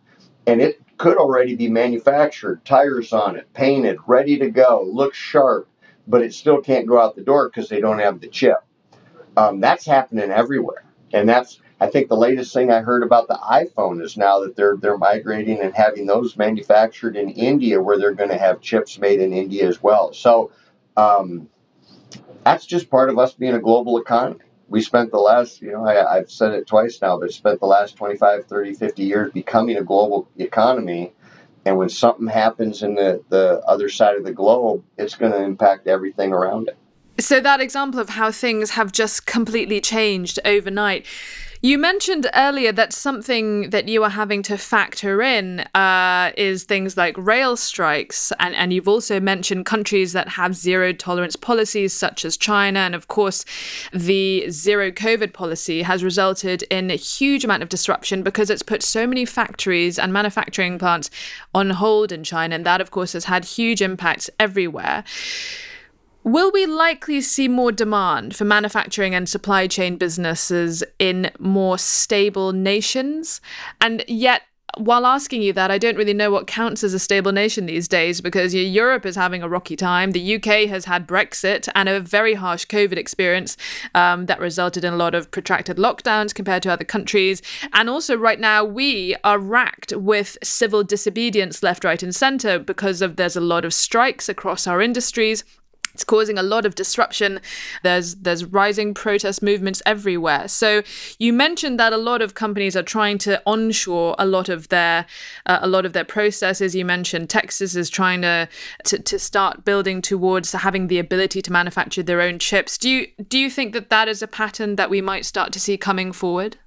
And 0.46 0.62
it 0.62 0.82
could 0.98 1.18
already 1.18 1.56
be 1.56 1.70
manufactured, 1.70 2.66
tires 2.66 3.14
on 3.14 3.38
it, 3.38 3.52
painted, 3.54 3.98
ready 4.08 4.38
to 4.40 4.50
go, 4.50 4.84
looks 4.86 5.18
sharp, 5.18 5.70
but 6.08 6.22
it 6.22 6.34
still 6.34 6.62
can't 6.62 6.86
go 6.86 7.00
out 7.00 7.16
the 7.16 7.24
door 7.24 7.50
because 7.50 7.70
they 7.70 7.80
don't 7.80 8.00
have 8.00 8.20
the 8.20 8.28
chip. 8.28 8.58
Um, 9.38 9.62
that's 9.62 9.86
happening 9.86 10.32
everywhere. 10.32 10.84
And 11.14 11.28
that's 11.28 11.62
I 11.82 11.88
think 11.88 12.10
the 12.10 12.18
latest 12.18 12.54
thing 12.54 12.72
I 12.72 12.82
heard 12.82 13.04
about 13.04 13.28
the 13.28 13.36
iPhone 13.36 14.02
is 14.02 14.18
now 14.18 14.40
that 14.40 14.56
they're 14.56 14.76
they're 14.76 14.98
migrating 14.98 15.62
and 15.62 15.74
having 15.74 16.06
those 16.06 16.36
manufactured 16.36 17.16
in 17.16 17.30
India, 17.30 17.82
where 17.82 17.98
they're 17.98 18.14
going 18.14 18.30
to 18.30 18.38
have 18.38 18.60
chips 18.60 19.00
made 19.00 19.22
in 19.22 19.32
India 19.32 19.68
as 19.68 19.82
well. 19.82 20.12
So 20.12 20.52
um, 20.98 21.48
that's 22.44 22.66
just 22.66 22.90
part 22.90 23.10
of 23.10 23.18
us 23.18 23.34
being 23.34 23.56
a 23.56 23.60
global 23.60 23.98
economy. 23.98 24.42
We 24.68 24.82
spent 24.82 25.12
the 25.12 25.20
last, 25.20 25.62
you 25.62 25.72
know, 25.72 25.86
I, 25.86 26.18
I've 26.18 26.30
said 26.30 26.52
it 26.52 26.68
twice 26.68 27.02
now, 27.02 27.18
but 27.20 27.34
spent 27.34 27.60
the 27.60 27.66
last 27.66 27.96
25, 27.96 28.46
30, 28.46 28.74
50 28.74 29.04
years 29.04 29.32
becoming 29.32 29.78
a 29.78 29.84
global 29.84 30.28
economy. 30.38 31.14
And 31.66 31.78
when 31.78 31.90
something 31.90 32.28
happens 32.28 32.84
in 32.84 32.96
the, 32.96 33.24
the 33.30 33.62
other 33.66 33.90
side 33.90 34.16
of 34.16 34.24
the 34.24 34.32
globe, 34.32 34.84
it's 34.98 35.16
going 35.16 35.32
to 35.32 35.42
impact 35.42 35.88
everything 35.88 36.34
around 36.34 36.68
it. 36.68 36.78
So, 37.20 37.42
that 37.42 37.60
example 37.60 38.00
of 38.00 38.10
how 38.10 38.32
things 38.32 38.72
have 38.72 38.94
just 38.94 39.26
completely 39.26 39.82
changed 39.82 40.40
overnight 40.46 41.06
you 41.62 41.78
mentioned 41.78 42.30
earlier 42.36 42.72
that 42.72 42.94
something 42.94 43.70
that 43.72 43.90
you 43.90 44.02
are 44.04 44.10
having 44.10 44.42
to 44.44 44.58
factor 44.58 45.22
in 45.22 45.60
uh, 45.76 46.32
is 46.38 46.64
things 46.64 46.96
like 46.96 47.18
rail 47.18 47.58
strikes. 47.58 48.32
And, 48.40 48.56
and 48.56 48.72
you've 48.72 48.88
also 48.88 49.20
mentioned 49.20 49.66
countries 49.66 50.14
that 50.14 50.30
have 50.30 50.56
zero 50.56 50.94
tolerance 50.94 51.36
policies, 51.36 51.94
such 51.94 52.24
as 52.24 52.38
China. 52.38 52.80
And 52.80 52.96
of 52.96 53.10
course, 53.10 53.44
the 53.92 54.50
zero 54.50 54.90
COVID 54.90 55.34
policy 55.34 55.82
has 55.82 56.02
resulted 56.02 56.64
in 56.64 56.90
a 56.90 56.96
huge 56.96 57.44
amount 57.44 57.62
of 57.62 57.68
disruption 57.68 58.24
because 58.24 58.50
it's 58.50 58.64
put 58.64 58.82
so 58.82 59.06
many 59.06 59.26
factories 59.26 60.00
and 60.00 60.14
manufacturing 60.14 60.80
plants 60.80 61.10
on 61.54 61.72
hold 61.72 62.14
in 62.14 62.24
China. 62.24 62.56
And 62.56 62.66
that, 62.66 62.80
of 62.80 62.92
course, 62.92 63.12
has 63.12 63.26
had 63.26 63.44
huge 63.44 63.82
impacts 63.82 64.30
everywhere. 64.40 65.04
Will 66.24 66.52
we 66.52 66.66
likely 66.66 67.22
see 67.22 67.48
more 67.48 67.72
demand 67.72 68.36
for 68.36 68.44
manufacturing 68.44 69.16
and 69.16 69.28
supply 69.28 69.68
chain 69.68 69.96
businesses 69.96 70.84
in 71.00 71.32
more 71.40 71.78
stable 71.78 72.52
nations? 72.52 73.40
And 73.80 74.04
yet, 74.08 74.42
while 74.78 75.06
asking 75.06 75.42
you 75.42 75.54
that, 75.54 75.72
I 75.72 75.78
don't 75.78 75.98
really 75.98 76.14
know 76.14 76.30
what 76.30 76.46
counts 76.46 76.84
as 76.84 76.94
a 76.94 77.00
stable 77.00 77.32
nation 77.32 77.66
these 77.66 77.88
days 77.88 78.22
because 78.22 78.54
Europe 78.54 79.06
is 79.06 79.16
having 79.16 79.42
a 79.42 79.50
rocky 79.50 79.76
time. 79.76 80.12
The 80.12 80.36
UK 80.36 80.70
has 80.70 80.86
had 80.86 81.08
Brexit 81.08 81.70
and 81.74 81.90
a 81.90 82.00
very 82.00 82.34
harsh 82.36 82.66
COVID 82.66 82.98
experience 82.98 83.58
um, 83.96 84.28
that 84.28 84.40
resulted 84.40 84.84
in 84.84 84.94
a 84.94 84.98
lot 84.98 85.16
of 85.16 85.32
protracted 85.32 85.78
lockdowns 85.78 86.36
compared 86.36 86.64
to 86.64 86.72
other 86.72 86.86
countries. 86.86 87.42
And 87.74 87.90
also, 87.90 88.16
right 88.16 88.40
now, 88.40 88.64
we 88.64 89.16
are 89.24 89.40
racked 89.40 89.94
with 89.96 90.38
civil 90.44 90.84
disobedience 90.84 91.64
left, 91.64 91.84
right, 91.84 92.04
and 92.04 92.14
centre 92.14 92.60
because 92.60 93.02
of 93.02 93.16
there's 93.16 93.38
a 93.38 93.42
lot 93.42 93.66
of 93.66 93.74
strikes 93.74 94.30
across 94.30 94.68
our 94.68 94.82
industries. 94.82 95.44
It's 95.94 96.04
causing 96.04 96.38
a 96.38 96.44
lot 96.44 96.66
of 96.66 96.76
disruption. 96.76 97.40
There's 97.84 98.16
there's 98.16 98.46
rising 98.46 98.94
protest 98.94 99.42
movements 99.42 99.82
everywhere. 99.86 100.48
So 100.48 100.84
you 101.18 101.34
mentioned 101.34 101.80
that 101.80 101.94
a 101.94 101.98
lot 101.98 102.22
of 102.22 102.34
companies 102.34 102.76
are 102.76 102.84
trying 102.84 103.18
to 103.20 103.42
onshore 103.46 104.16
a 104.18 104.26
lot 104.26 104.50
of 104.50 104.70
their 104.70 105.06
uh, 105.46 105.60
a 105.62 105.68
lot 105.68 105.86
of 105.86 105.94
their 105.94 106.06
processes. 106.06 106.76
You 106.76 106.86
mentioned 106.86 107.30
Texas 107.30 107.76
is 107.76 107.90
trying 107.90 108.22
to, 108.22 108.48
to 108.86 109.00
to 109.00 109.20
start 109.20 109.66
building 109.66 110.02
towards 110.02 110.52
having 110.52 110.88
the 110.88 111.00
ability 111.00 111.42
to 111.42 111.52
manufacture 111.52 112.04
their 112.04 112.22
own 112.22 112.40
chips. 112.40 112.78
Do 112.78 112.90
you 112.90 113.08
do 113.28 113.38
you 113.38 113.50
think 113.50 113.74
that 113.74 113.90
that 113.90 114.08
is 114.08 114.22
a 114.22 114.28
pattern 114.28 114.76
that 114.76 114.90
we 114.90 115.02
might 115.02 115.26
start 115.26 115.52
to 115.54 115.60
see 115.60 115.78
coming 115.78 116.12
forward? 116.12 116.58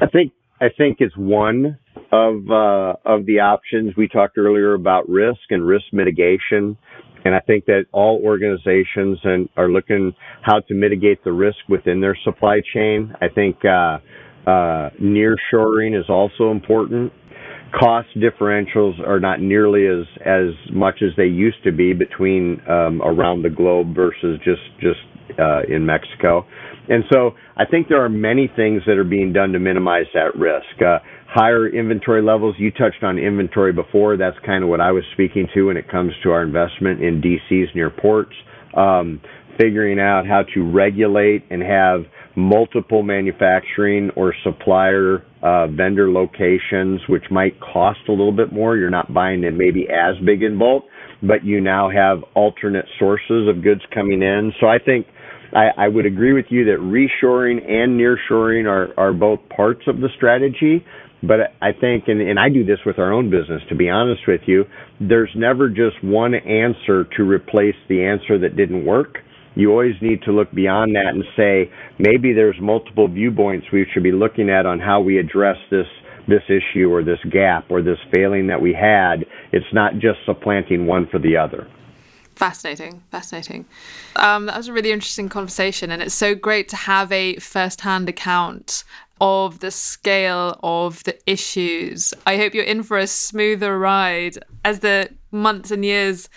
I 0.00 0.06
think 0.06 0.32
I 0.60 0.68
think 0.76 0.98
it's 1.00 1.16
one 1.16 1.78
of 2.12 2.50
uh, 2.50 2.94
of 3.04 3.26
the 3.26 3.40
options 3.40 3.96
we 3.96 4.08
talked 4.08 4.38
earlier 4.38 4.74
about 4.74 5.08
risk 5.08 5.40
and 5.50 5.66
risk 5.66 5.86
mitigation. 5.92 6.76
And 7.24 7.34
I 7.34 7.40
think 7.40 7.64
that 7.66 7.86
all 7.92 8.20
organizations 8.22 9.18
and 9.24 9.48
are 9.56 9.68
looking 9.68 10.12
how 10.42 10.60
to 10.60 10.74
mitigate 10.74 11.24
the 11.24 11.32
risk 11.32 11.56
within 11.68 12.00
their 12.00 12.16
supply 12.24 12.60
chain. 12.74 13.14
I 13.20 13.28
think 13.28 13.56
uh, 13.64 13.98
uh, 14.48 14.90
near 15.00 15.36
shoring 15.50 15.94
is 15.94 16.04
also 16.08 16.50
important. 16.50 17.12
Cost 17.78 18.08
differentials 18.16 19.00
are 19.04 19.18
not 19.18 19.40
nearly 19.40 19.86
as 19.86 20.06
as 20.24 20.54
much 20.72 20.96
as 21.02 21.10
they 21.16 21.24
used 21.24 21.62
to 21.64 21.72
be 21.72 21.92
between 21.92 22.60
um, 22.68 23.02
around 23.02 23.42
the 23.42 23.50
globe 23.50 23.96
versus 23.96 24.38
just 24.44 24.62
just 24.80 25.00
uh, 25.38 25.62
in 25.68 25.86
Mexico. 25.86 26.46
And 26.88 27.04
so 27.12 27.32
I 27.56 27.64
think 27.64 27.88
there 27.88 28.04
are 28.04 28.08
many 28.08 28.50
things 28.54 28.82
that 28.86 28.98
are 28.98 29.04
being 29.04 29.32
done 29.32 29.52
to 29.52 29.58
minimize 29.58 30.06
that 30.14 30.36
risk. 30.36 30.80
Uh, 30.80 30.98
higher 31.26 31.66
inventory 31.66 32.22
levels. 32.22 32.54
You 32.58 32.70
touched 32.70 33.02
on 33.02 33.18
inventory 33.18 33.72
before. 33.72 34.16
That's 34.16 34.36
kind 34.44 34.62
of 34.62 34.70
what 34.70 34.80
I 34.80 34.92
was 34.92 35.04
speaking 35.12 35.48
to 35.54 35.66
when 35.66 35.76
it 35.76 35.90
comes 35.90 36.12
to 36.22 36.30
our 36.30 36.42
investment 36.42 37.02
in 37.02 37.20
DCs 37.22 37.74
near 37.74 37.90
ports. 37.90 38.34
Um, 38.76 39.20
figuring 39.58 40.00
out 40.00 40.26
how 40.26 40.42
to 40.54 40.72
regulate 40.72 41.44
and 41.50 41.62
have 41.62 42.04
multiple 42.36 43.02
manufacturing 43.02 44.10
or 44.16 44.34
supplier 44.42 45.24
uh, 45.42 45.68
vendor 45.68 46.10
locations, 46.10 47.00
which 47.08 47.24
might 47.30 47.58
cost 47.60 48.00
a 48.08 48.12
little 48.12 48.32
bit 48.32 48.52
more. 48.52 48.76
You're 48.76 48.90
not 48.90 49.12
buying 49.14 49.44
it 49.44 49.52
maybe 49.52 49.86
as 49.88 50.16
big 50.24 50.42
in 50.42 50.58
bulk, 50.58 50.84
but 51.26 51.44
you 51.44 51.60
now 51.60 51.90
have 51.90 52.22
alternate 52.34 52.86
sources 52.98 53.48
of 53.48 53.62
goods 53.62 53.80
coming 53.92 54.22
in. 54.22 54.52
So 54.60 54.66
I 54.66 54.78
think 54.78 55.06
I, 55.54 55.84
I 55.84 55.88
would 55.88 56.06
agree 56.06 56.32
with 56.32 56.46
you 56.50 56.64
that 56.66 56.78
reshoring 56.80 57.64
and 57.68 57.98
nearshoring 57.98 58.66
are, 58.66 58.88
are 58.98 59.12
both 59.12 59.40
parts 59.54 59.82
of 59.86 59.98
the 59.98 60.08
strategy. 60.16 60.84
But 61.22 61.54
I 61.62 61.72
think, 61.72 62.04
and, 62.08 62.20
and 62.20 62.38
I 62.38 62.50
do 62.50 62.64
this 62.64 62.80
with 62.84 62.98
our 62.98 63.12
own 63.12 63.30
business, 63.30 63.62
to 63.70 63.74
be 63.74 63.88
honest 63.88 64.22
with 64.28 64.42
you, 64.46 64.64
there's 65.00 65.30
never 65.34 65.68
just 65.68 66.02
one 66.02 66.34
answer 66.34 67.04
to 67.16 67.22
replace 67.22 67.76
the 67.88 68.04
answer 68.04 68.38
that 68.40 68.56
didn't 68.56 68.84
work. 68.84 69.18
You 69.54 69.70
always 69.70 69.94
need 70.02 70.20
to 70.22 70.32
look 70.32 70.52
beyond 70.52 70.96
that 70.96 71.14
and 71.14 71.24
say, 71.36 71.72
maybe 71.98 72.34
there's 72.34 72.56
multiple 72.60 73.08
viewpoints 73.08 73.66
we 73.72 73.86
should 73.94 74.02
be 74.02 74.12
looking 74.12 74.50
at 74.50 74.66
on 74.66 74.80
how 74.80 75.00
we 75.00 75.18
address 75.18 75.56
this 75.70 75.86
this 76.28 76.42
issue 76.48 76.90
or 76.90 77.02
this 77.02 77.18
gap 77.30 77.70
or 77.70 77.82
this 77.82 77.98
failing 78.12 78.46
that 78.48 78.60
we 78.60 78.72
had. 78.72 79.26
It's 79.52 79.72
not 79.72 79.94
just 79.94 80.18
supplanting 80.24 80.86
one 80.86 81.06
for 81.06 81.18
the 81.18 81.36
other. 81.36 81.68
Fascinating, 82.36 83.02
fascinating. 83.12 83.64
Um, 84.16 84.46
that 84.46 84.56
was 84.56 84.66
a 84.66 84.72
really 84.72 84.90
interesting 84.90 85.28
conversation, 85.28 85.92
and 85.92 86.02
it's 86.02 86.14
so 86.14 86.34
great 86.34 86.68
to 86.70 86.76
have 86.76 87.12
a 87.12 87.36
first-hand 87.36 88.08
account 88.08 88.82
of 89.20 89.60
the 89.60 89.70
scale 89.70 90.58
of 90.62 91.04
the 91.04 91.16
issues. 91.30 92.12
I 92.26 92.36
hope 92.36 92.52
you're 92.52 92.64
in 92.64 92.82
for 92.82 92.98
a 92.98 93.06
smoother 93.06 93.78
ride 93.78 94.38
as 94.64 94.80
the 94.80 95.10
months 95.30 95.70
and 95.70 95.84
years 95.84 96.28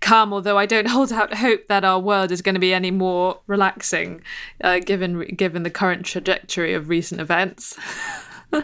come, 0.00 0.32
although 0.32 0.58
I 0.58 0.66
don't 0.66 0.88
hold 0.88 1.12
out 1.12 1.34
hope 1.34 1.68
that 1.68 1.84
our 1.84 2.00
world 2.00 2.32
is 2.32 2.42
going 2.42 2.54
to 2.54 2.60
be 2.60 2.74
any 2.74 2.90
more 2.90 3.40
relaxing 3.46 4.22
uh, 4.62 4.80
given 4.80 5.20
given 5.36 5.62
the 5.62 5.70
current 5.70 6.04
trajectory 6.04 6.74
of 6.74 6.88
recent 6.88 7.20
events. 7.20 7.78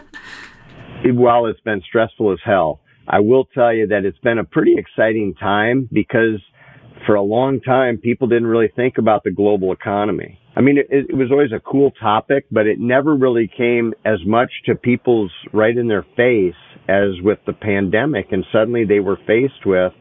While 1.05 1.47
it's 1.47 1.59
been 1.61 1.81
stressful 1.87 2.31
as 2.31 2.39
hell, 2.43 2.79
I 3.07 3.19
will 3.19 3.45
tell 3.53 3.73
you 3.73 3.87
that 3.87 4.05
it's 4.05 4.17
been 4.19 4.39
a 4.39 4.43
pretty 4.43 4.75
exciting 4.77 5.33
time 5.39 5.89
because 5.91 6.41
for 7.05 7.15
a 7.15 7.21
long 7.21 7.59
time 7.59 7.97
people 7.97 8.27
didn't 8.27 8.47
really 8.47 8.71
think 8.75 8.97
about 8.97 9.23
the 9.23 9.31
global 9.31 9.73
economy 9.73 10.39
I 10.55 10.61
mean, 10.61 10.77
it, 10.77 10.87
it, 10.89 11.15
was 11.15 11.31
always 11.31 11.51
a 11.51 11.59
cool 11.59 11.91
topic, 11.99 12.45
but 12.51 12.67
it 12.67 12.79
never 12.79 13.15
really 13.15 13.49
came 13.55 13.93
as 14.05 14.19
much 14.25 14.51
to 14.65 14.75
people's 14.75 15.31
right 15.51 15.75
in 15.75 15.87
their 15.87 16.05
face 16.15 16.53
as 16.87 17.19
with 17.23 17.39
the 17.47 17.53
pandemic. 17.53 18.27
And 18.31 18.45
suddenly 18.51 18.85
they 18.85 18.99
were 18.99 19.17
faced 19.25 19.65
with 19.65 19.93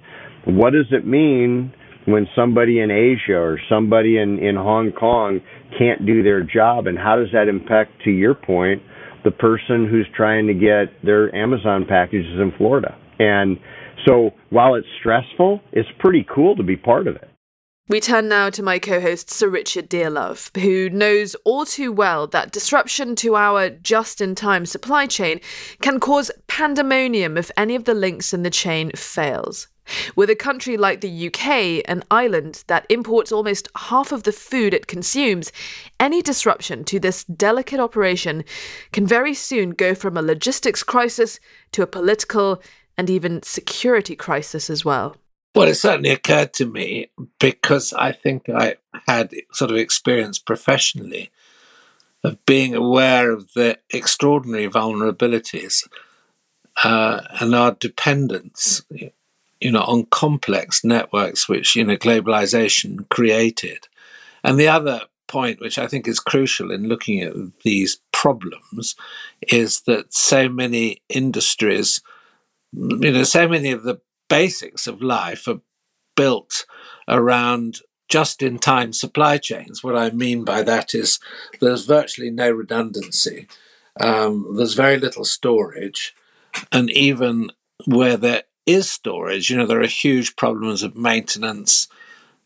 what 0.45 0.73
does 0.73 0.87
it 0.91 1.07
mean 1.07 1.73
when 2.05 2.27
somebody 2.37 2.81
in 2.81 2.91
Asia 2.91 3.37
or 3.39 3.59
somebody 3.71 4.19
in, 4.19 4.41
in 4.41 4.57
Hong 4.57 4.93
Kong 4.93 5.41
can't 5.79 6.05
do 6.05 6.23
their 6.23 6.43
job? 6.43 6.87
And 6.87 6.99
how 6.99 7.17
does 7.17 7.29
that 7.33 7.49
impact, 7.49 8.03
to 8.05 8.11
your 8.11 8.35
point, 8.35 8.83
the 9.25 9.31
person 9.31 9.89
who's 9.89 10.07
trying 10.17 10.47
to 10.47 10.55
get 10.55 11.05
their 11.05 11.35
Amazon 11.35 11.85
packages 11.89 12.41
in 12.41 12.53
Florida? 12.57 12.97
And 13.19 13.59
so 14.07 14.31
while 14.51 14.75
it's 14.75 14.87
stressful, 15.01 15.61
it's 15.73 15.89
pretty 15.99 16.27
cool 16.35 16.57
to 16.57 16.63
be 16.63 16.77
part 16.77 17.07
of 17.07 17.17
it. 17.17 17.29
We 17.89 18.01
turn 18.01 18.29
now 18.29 18.49
to 18.51 18.63
my 18.63 18.79
co 18.79 19.01
host, 19.01 19.29
Sir 19.29 19.49
Richard 19.49 19.91
Dearlove, 19.91 20.57
who 20.57 20.89
knows 20.89 21.35
all 21.45 21.67
too 21.67 21.93
well 21.93 22.27
that 22.29 22.53
disruption 22.53 23.17
to 23.17 23.35
our 23.35 23.71
just 23.71 24.21
in 24.21 24.35
time 24.35 24.67
supply 24.67 25.07
chain 25.07 25.41
can 25.81 25.99
cause 25.99 26.31
pandemonium 26.47 27.37
if 27.37 27.51
any 27.57 27.75
of 27.75 27.85
the 27.85 27.95
links 27.95 28.33
in 28.33 28.45
the 28.45 28.51
chain 28.51 28.93
fails. 28.93 29.67
With 30.15 30.31
a 30.31 30.37
country 30.37 30.77
like 30.77 31.01
the 31.01 31.27
UK, 31.27 31.83
an 31.89 32.05
island 32.11 32.65
that 32.67 32.87
imports 32.89 33.33
almost 33.33 33.69
half 33.77 34.13
of 34.13 34.23
the 34.23 34.33
food 34.33 34.75
it 34.75 34.87
consumes, 34.87 35.53
any 35.99 36.23
disruption 36.23 36.85
to 36.85 37.01
this 37.01 37.25
delicate 37.25 37.81
operation 37.81 38.45
can 38.93 39.07
very 39.07 39.35
soon 39.35 39.71
go 39.71 39.95
from 39.95 40.17
a 40.17 40.23
logistics 40.23 40.83
crisis 40.83 41.41
to 41.73 41.83
a 41.83 41.87
political 41.87 42.63
and 42.97 43.11
even 43.11 43.43
security 43.43 44.15
crisis 44.15 44.71
as 44.71 44.85
well. 44.85 45.17
Well, 45.55 45.69
it 45.69 45.75
certainly 45.75 46.11
occurred 46.11 46.55
to 46.55 46.67
me 46.67 47.11
because 47.39 47.93
I 47.93 48.13
think 48.13 48.49
I 48.49 48.77
had 49.07 49.35
sort 49.53 49.71
of 49.71 49.77
experience 49.77 50.39
professionally 50.39 51.31
of 52.25 52.45
being 52.47 52.75
aware 52.75 53.33
of 53.33 53.53
the 53.55 53.79
extraordinary 53.91 54.69
vulnerabilities 54.69 55.87
uh, 56.83 57.21
and 57.41 57.55
our 57.55 57.73
dependence, 57.73 58.83
you 59.63 59.71
know, 59.71 59.83
on 59.83 60.07
complex 60.07 60.85
networks 60.85 61.49
which 61.49 61.77
you 61.77 61.85
know 61.85 61.97
globalization 61.97 63.09
created. 63.09 63.89
And 64.45 64.59
the 64.59 64.69
other 64.69 65.03
point, 65.29 65.61
which 65.61 65.79
I 65.79 65.87
think 65.87 66.09
is 66.09 66.21
crucial 66.21 66.71
in 66.71 66.89
looking 66.89 67.21
at 67.21 67.33
these 67.63 68.01
problems, 68.13 68.97
is 69.49 69.83
that 69.83 70.13
so 70.13 70.49
many 70.49 71.03
industries, 71.09 72.01
you 72.73 73.13
know, 73.13 73.25
so 73.25 73.49
many 73.49 73.71
of 73.71 73.85
the 73.85 74.01
basics 74.29 74.87
of 74.87 75.01
life 75.01 75.47
are 75.47 75.61
built 76.17 76.67
around 77.09 77.81
just 78.09 78.43
in 78.43 78.59
time 78.59 78.93
supply 78.93 79.39
chains. 79.39 79.83
What 79.83 79.97
I 79.97 80.11
mean 80.11 80.45
by 80.45 80.63
that 80.65 80.95
is 80.95 81.19
there's 81.61 81.87
virtually 81.87 82.31
no 82.31 82.51
redundancy, 82.51 83.47
um, 84.01 84.55
there's 84.57 84.75
very 84.75 84.99
little 84.99 85.25
storage, 85.25 86.15
and 86.71 86.91
even 86.91 87.51
where 87.87 88.17
there 88.17 88.43
is 88.67 88.91
storage, 88.91 89.51
you 89.51 89.57
know, 89.57 89.67
there 89.67 89.81
are 89.81 89.87
huge 89.87 90.37
problems 90.37 90.83
of 90.83 90.97
maintenance, 90.97 91.89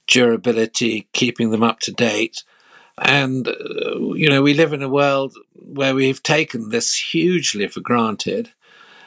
durability, 0.06 1.08
keeping 1.12 1.50
them 1.50 1.62
up 1.62 1.80
to 1.80 1.92
date. 1.92 2.42
And, 2.98 3.48
uh, 3.48 4.14
you 4.14 4.28
know, 4.30 4.42
we 4.42 4.54
live 4.54 4.72
in 4.72 4.82
a 4.82 4.88
world 4.88 5.34
where 5.54 5.94
we've 5.94 6.22
taken 6.22 6.70
this 6.70 6.94
hugely 6.94 7.68
for 7.68 7.80
granted 7.80 8.52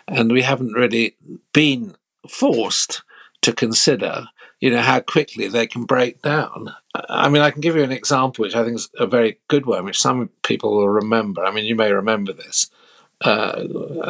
and 0.07 0.31
we 0.31 0.41
haven't 0.41 0.73
really 0.73 1.15
been 1.53 1.95
forced 2.27 3.03
to 3.41 3.53
consider, 3.53 4.27
you 4.59 4.69
know, 4.69 4.81
how 4.81 4.99
quickly 4.99 5.47
they 5.47 5.65
can 5.65 5.85
break 5.85 6.21
down. 6.21 6.75
I 6.93 7.29
mean, 7.29 7.41
I 7.41 7.51
can 7.51 7.61
give 7.61 7.75
you 7.75 7.83
an 7.83 7.91
example, 7.91 8.43
which 8.43 8.55
I 8.55 8.63
think 8.63 8.75
is 8.75 8.89
a 8.99 9.07
very 9.07 9.39
good 9.47 9.65
one, 9.65 9.85
which 9.85 10.01
some 10.01 10.29
people 10.43 10.75
will 10.75 10.89
remember. 10.89 11.45
I 11.45 11.51
mean, 11.51 11.65
you 11.65 11.75
may 11.75 11.91
remember 11.91 12.33
this. 12.33 12.69
Uh, 13.21 13.63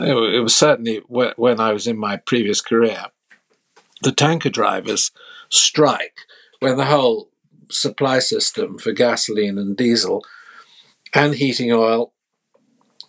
it 0.06 0.43
was 0.43 0.56
certainly 0.56 0.98
when 1.08 1.60
I 1.60 1.74
was 1.74 1.88
in 1.88 1.98
my 1.98 2.17
previous 2.17 2.62
career, 2.62 3.06
the 4.02 4.12
tanker 4.12 4.50
drivers 4.50 5.12
strike 5.50 6.19
when 6.60 6.78
the 6.78 6.86
whole 6.86 7.30
supply 7.69 8.19
system 8.19 8.78
for 8.78 8.91
gasoline 8.91 9.58
and 9.58 9.76
diesel 9.76 10.24
and 11.13 11.36
heating 11.36 11.72
oil 11.72 12.13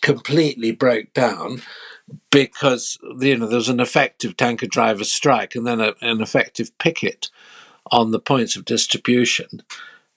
completely 0.01 0.73
broke 0.73 1.13
down 1.13 1.63
because 2.31 2.99
you 3.21 3.37
know 3.37 3.47
there 3.47 3.57
was 3.57 3.69
an 3.69 3.81
effective 3.81 4.37
tanker 4.37 4.67
driver 4.67 5.05
strike 5.05 5.55
and 5.55 5.67
then 5.67 5.81
a, 5.81 5.95
an 6.01 6.21
effective 6.21 6.77
picket 6.79 7.29
on 7.91 8.11
the 8.11 8.21
points 8.21 8.57
of 8.57 8.65
distribution, 8.65 9.63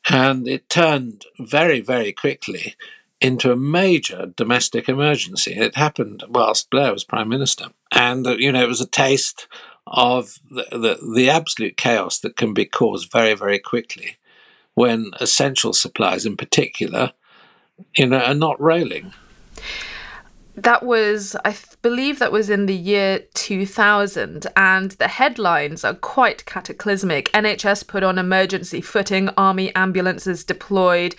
and 0.09 0.47
it 0.47 0.69
turned 0.69 1.25
very 1.39 1.81
very 1.81 2.11
quickly 2.11 2.75
into 3.23 3.51
a 3.51 3.55
major 3.55 4.33
domestic 4.35 4.89
emergency. 4.89 5.53
It 5.53 5.77
happened 5.77 6.23
whilst 6.27 6.69
Blair 6.69 6.91
was 6.91 7.05
prime 7.05 7.29
minister, 7.29 7.69
and 7.91 8.27
uh, 8.27 8.35
you 8.37 8.51
know 8.51 8.63
it 8.63 8.67
was 8.67 8.81
a 8.81 8.87
taste 8.87 9.47
of 9.87 10.39
the, 10.51 10.65
the, 10.71 11.13
the 11.15 11.29
absolute 11.29 11.77
chaos 11.77 12.19
that 12.19 12.37
can 12.37 12.53
be 12.53 12.65
caused 12.65 13.11
very 13.11 13.33
very 13.33 13.57
quickly 13.57 14.17
when 14.75 15.11
essential 15.19 15.71
supplies, 15.73 16.25
in 16.25 16.35
particular, 16.35 17.13
you 17.95 18.07
know, 18.07 18.19
are 18.19 18.33
not 18.33 18.59
rolling. 18.59 19.13
That 20.55 20.83
was, 20.83 21.35
I 21.43 21.55
believe, 21.81 22.19
that 22.19 22.31
was 22.31 22.51
in 22.51 22.67
the 22.67 22.75
year 22.75 23.23
2000, 23.33 24.45
and 24.55 24.91
the 24.91 25.07
headlines 25.07 25.83
are 25.83 25.95
quite 25.95 26.45
cataclysmic. 26.45 27.31
NHS 27.31 27.87
put 27.87 28.03
on 28.03 28.19
emergency 28.19 28.79
footing, 28.79 29.29
army 29.29 29.73
ambulances 29.75 30.43
deployed, 30.43 31.15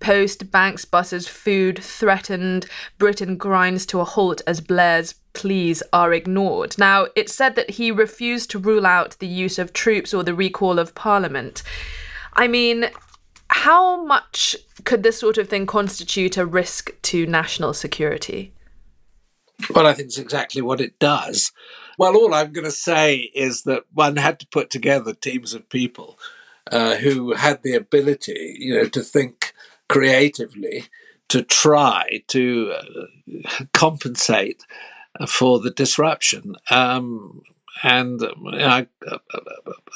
post 0.00 0.50
banks 0.50 0.86
buses 0.86 1.28
food 1.28 1.78
threatened, 1.82 2.64
Britain 2.96 3.36
grinds 3.36 3.84
to 3.86 4.00
a 4.00 4.04
halt 4.04 4.40
as 4.46 4.62
Blair's 4.62 5.14
pleas 5.34 5.82
are 5.92 6.14
ignored. 6.14 6.74
Now, 6.78 7.08
it 7.14 7.28
said 7.28 7.56
that 7.56 7.70
he 7.70 7.90
refused 7.90 8.50
to 8.50 8.58
rule 8.58 8.86
out 8.86 9.18
the 9.18 9.26
use 9.26 9.58
of 9.58 9.74
troops 9.74 10.14
or 10.14 10.24
the 10.24 10.34
recall 10.34 10.78
of 10.78 10.94
Parliament. 10.94 11.62
I 12.32 12.48
mean, 12.48 12.86
how 13.50 14.02
much 14.04 14.56
could 14.84 15.02
this 15.02 15.18
sort 15.18 15.36
of 15.36 15.48
thing 15.48 15.66
constitute 15.66 16.38
a 16.38 16.46
risk 16.46 16.90
to 17.02 17.26
national 17.26 17.74
security? 17.74 18.52
Well, 19.74 19.86
I 19.86 19.92
think 19.92 20.06
it's 20.06 20.18
exactly 20.18 20.62
what 20.62 20.80
it 20.80 20.98
does. 20.98 21.52
Well, 21.98 22.16
all 22.16 22.34
I'm 22.34 22.52
going 22.52 22.64
to 22.64 22.70
say 22.70 23.16
is 23.34 23.62
that 23.62 23.84
one 23.92 24.16
had 24.16 24.38
to 24.40 24.46
put 24.46 24.70
together 24.70 25.12
teams 25.12 25.52
of 25.52 25.68
people 25.68 26.18
uh, 26.70 26.96
who 26.96 27.34
had 27.34 27.62
the 27.62 27.74
ability, 27.74 28.56
you 28.58 28.74
know, 28.74 28.88
to 28.88 29.02
think 29.02 29.52
creatively, 29.88 30.84
to 31.28 31.42
try 31.42 32.22
to 32.28 32.72
uh, 32.72 33.64
compensate 33.72 34.64
for 35.26 35.58
the 35.58 35.70
disruption. 35.70 36.54
Um, 36.70 37.42
and 37.82 38.22
I, 38.52 38.86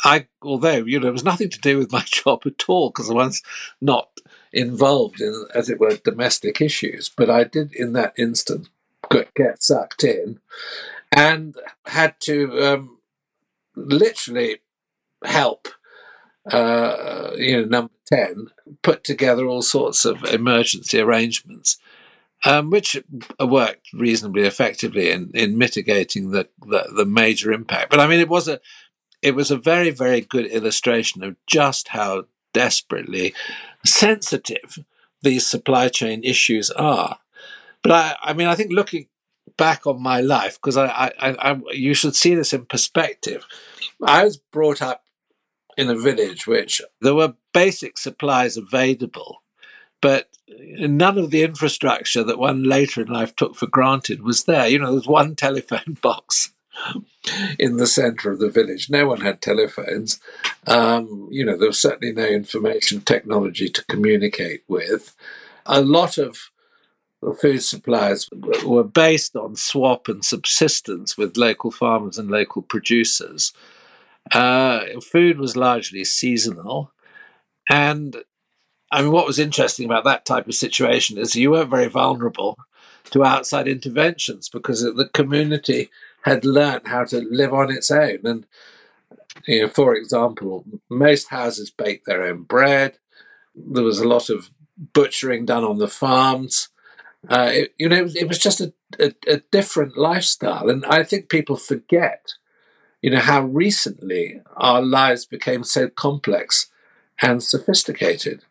I, 0.05 0.27
although 0.41 0.85
you 0.85 1.01
know, 1.01 1.09
it 1.09 1.13
was 1.13 1.25
nothing 1.25 1.51
to 1.51 1.61
do 1.61 1.79
with 1.79 1.93
my 1.93 2.03
job 2.07 2.43
at 2.47 2.65
all 2.69 2.91
because 2.91 3.11
I 3.11 3.15
was 3.15 3.43
not 3.81 4.09
involved 4.53 5.21
in, 5.21 5.47
as 5.55 5.71
it 5.71 5.81
were, 5.81 5.97
domestic 5.97 6.61
issues. 6.61 7.11
But 7.15 7.31
I 7.31 7.45
did, 7.45 7.73
in 7.75 7.93
that 7.95 8.15
instance, 8.19 8.69
get 9.35 9.63
sucked 9.63 10.05
in, 10.05 10.41
and 11.15 11.57
had 11.87 12.19
to 12.21 12.61
um, 12.61 12.99
literally 13.77 14.59
help. 15.25 15.69
Uh, 16.51 17.31
you 17.37 17.57
know, 17.57 17.65
number 17.65 17.93
ten 18.07 18.49
put 18.83 19.05
together 19.05 19.47
all 19.47 19.63
sorts 19.63 20.05
of 20.05 20.25
emergency 20.25 20.99
arrangements, 20.99 21.79
um, 22.45 22.71
which 22.71 22.97
worked 23.41 23.87
reasonably 23.93 24.43
effectively 24.43 25.11
in, 25.11 25.31
in 25.35 25.57
mitigating 25.57 26.31
the, 26.31 26.49
the, 26.67 26.91
the 26.97 27.07
major 27.07 27.53
impact. 27.53 27.91
But 27.91 28.01
I 28.01 28.09
mean, 28.09 28.21
it 28.21 28.29
was 28.29 28.49
a 28.49 28.61
it 29.23 29.37
was 29.37 29.53
a 29.53 29.57
very 29.57 29.91
very 29.91 30.21
good 30.21 30.47
illustration 30.47 31.23
of 31.23 31.37
just 31.47 31.89
how 31.89 32.25
desperately 32.53 33.35
sensitive 33.85 34.79
these 35.23 35.47
supply 35.47 35.89
chain 35.89 36.23
issues 36.25 36.71
are. 36.71 37.19
But 37.83 37.93
I, 37.93 38.17
I 38.23 38.33
mean, 38.33 38.47
I 38.47 38.55
think 38.55 38.73
looking 38.73 39.09
back 39.57 39.87
on 39.87 40.03
my 40.03 40.21
life, 40.21 40.55
because 40.55 40.77
I, 40.77 41.13
I, 41.19 41.35
I, 41.39 41.61
you 41.73 41.95
should 41.95 42.17
see 42.17 42.35
this 42.35 42.53
in 42.53 42.67
perspective. 42.67 43.45
I 44.03 44.25
was 44.25 44.37
brought 44.37 44.81
up 44.81 45.05
in 45.77 45.89
a 45.89 45.99
village 45.99 46.47
which 46.47 46.83
there 47.01 47.15
were 47.15 47.35
basic 47.53 47.99
supplies 47.99 48.57
available, 48.57 49.43
but 50.01 50.29
none 50.49 51.19
of 51.19 51.31
the 51.31 51.43
infrastructure 51.43 52.23
that 52.25 52.39
one 52.39 52.65
later 52.65 53.03
in 53.03 53.09
life 53.09 53.35
took 53.37 53.57
for 53.57 53.67
granted 53.67 54.23
was 54.23 54.45
there. 54.45 54.69
You 54.69 54.79
know, 54.79 54.87
there 54.87 54.95
was 54.95 55.07
one 55.07 55.35
telephone 55.37 55.99
box 56.01 56.53
in 57.59 57.77
the 57.77 57.87
centre 57.87 58.31
of 58.31 58.39
the 58.39 58.51
village. 58.51 58.91
No 58.91 59.07
one 59.07 59.21
had 59.21 59.41
telephones. 59.41 60.21
Um, 60.67 61.29
you 61.31 61.45
know, 61.45 61.57
there 61.57 61.69
was 61.69 61.81
certainly 61.81 62.13
no 62.15 62.27
information 62.27 63.01
technology 63.01 63.69
to 63.69 63.85
communicate 63.85 64.65
with. 64.69 65.15
A 65.67 65.81
lot 65.81 66.19
of 66.19 66.51
food 67.41 67.63
supplies 67.63 68.29
were 68.65 68.85
based 68.85 69.37
on 69.37 69.55
swap 69.57 70.09
and 70.09 70.25
subsistence 70.25 71.17
with 71.17 71.37
local 71.37 71.71
farmers 71.71 72.19
and 72.19 72.31
local 72.31 72.63
producers. 72.63 73.53
Uh, 74.33 74.81
food 75.01 75.39
was 75.39 75.57
largely 75.57 76.05
seasonal. 76.05 76.93
And 77.69 78.17
I 78.91 79.03
mean, 79.03 79.13
what 79.13 79.27
was 79.27 79.39
interesting 79.39 79.87
about 79.87 80.05
that 80.05 80.27
type 80.27 80.49
of 80.49 80.55
situation 80.55 81.17
is 81.17 81.37
you 81.37 81.53
weren't 81.53 81.71
very 81.71 81.89
vulnerable 81.89 82.59
to 83.11 83.25
outside 83.25 83.69
interventions 83.69 84.49
because 84.49 84.83
the 84.83 85.11
community 85.15 85.91
had 86.23 86.45
learned 86.45 86.87
how 86.87 87.05
to 87.05 87.21
live 87.31 87.53
on 87.53 87.71
its 87.71 87.91
own. 87.91 88.19
And, 88.25 88.47
you 89.47 89.63
know, 89.63 89.69
for 89.69 89.95
example, 89.95 90.65
most 90.89 91.29
houses 91.29 91.71
baked 91.71 92.07
their 92.07 92.23
own 92.23 92.43
bread. 92.43 92.99
There 93.55 93.83
was 93.83 93.99
a 93.99 94.09
lot 94.09 94.29
of 94.29 94.51
butchering 94.77 95.47
done 95.47 95.65
on 95.65 95.79
the 95.79 95.89
farms. 95.89 96.69
Uh, 97.29 97.51
it, 97.53 97.75
you 97.79 97.89
know, 97.89 98.09
it 98.15 98.27
was, 98.27 98.39
just 98.39 98.61
a, 98.61 98.73
a, 98.99 99.13
a, 99.29 99.37
different 99.53 99.97
lifestyle. 99.97 100.69
And 100.69 100.85
I 100.87 101.05
think 101.05 101.29
people 101.29 101.57
forget, 101.57 102.33
you 103.01 103.11
know, 103.11 103.21
how 103.21 103.43
recently 103.43 104.41
our 104.57 104.83
lives 104.83 105.25
became 105.25 105.63
so 105.63 105.89
complex 105.89 106.69
and 107.21 107.41
sophisticated. 107.41 108.45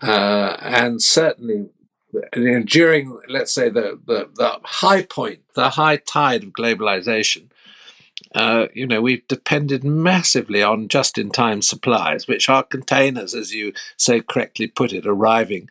Uh, 0.00 0.56
and 0.60 1.02
certainly 1.02 1.70
you 2.36 2.52
know, 2.52 2.62
during, 2.62 3.18
let's 3.28 3.52
say, 3.52 3.68
the, 3.68 3.98
the, 4.06 4.28
the 4.34 4.58
high 4.62 5.02
point, 5.02 5.40
the 5.54 5.70
high 5.70 5.96
tide 5.96 6.44
of 6.44 6.50
globalization, 6.50 7.48
uh, 8.34 8.66
you 8.74 8.86
know, 8.86 9.00
we've 9.00 9.26
depended 9.28 9.84
massively 9.84 10.62
on 10.62 10.88
just 10.88 11.18
in 11.18 11.30
time 11.30 11.62
supplies, 11.62 12.26
which 12.26 12.48
are 12.48 12.62
containers, 12.62 13.34
as 13.34 13.52
you 13.52 13.72
so 13.96 14.20
correctly 14.20 14.66
put 14.66 14.92
it, 14.92 15.06
arriving 15.06 15.68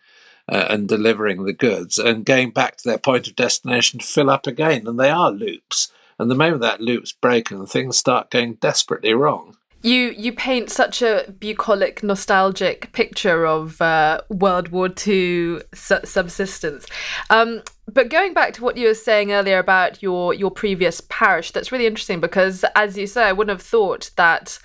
uh, 0.51 0.65
and 0.69 0.87
delivering 0.87 1.43
the 1.43 1.53
goods 1.53 1.97
and 1.97 2.25
going 2.25 2.51
back 2.51 2.77
to 2.77 2.87
their 2.87 2.97
point 2.97 3.27
of 3.27 3.35
destination 3.35 3.99
to 3.99 4.05
fill 4.05 4.29
up 4.29 4.47
again. 4.47 4.87
And 4.87 4.99
they 4.99 5.09
are 5.09 5.31
loops. 5.31 5.91
And 6.19 6.29
the 6.29 6.35
moment 6.35 6.61
that 6.61 6.81
loop's 6.81 7.11
broken, 7.11 7.65
things 7.65 7.97
start 7.97 8.29
going 8.29 8.55
desperately 8.55 9.13
wrong 9.13 9.57
you 9.83 10.15
you 10.17 10.31
paint 10.31 10.69
such 10.69 11.01
a 11.01 11.25
bucolic, 11.39 12.01
nostalgic 12.01 12.91
picture 12.93 13.45
of 13.45 13.81
uh, 13.81 14.21
World 14.29 14.69
War 14.69 14.87
II 14.87 15.59
su- 15.73 15.99
subsistence. 16.05 16.87
Um, 17.29 17.61
but 17.91 18.09
going 18.09 18.33
back 18.33 18.53
to 18.53 18.63
what 18.63 18.77
you 18.77 18.87
were 18.87 18.93
saying 18.93 19.33
earlier 19.33 19.59
about 19.59 20.01
your 20.01 20.33
your 20.33 20.49
previous 20.49 21.01
parish, 21.09 21.51
that's 21.51 21.71
really 21.71 21.85
interesting 21.85 22.21
because, 22.21 22.63
as 22.75 22.97
you 22.97 23.05
say, 23.05 23.25
I 23.25 23.33
wouldn't 23.33 23.59
have 23.59 23.65
thought 23.65 24.09
that. 24.15 24.57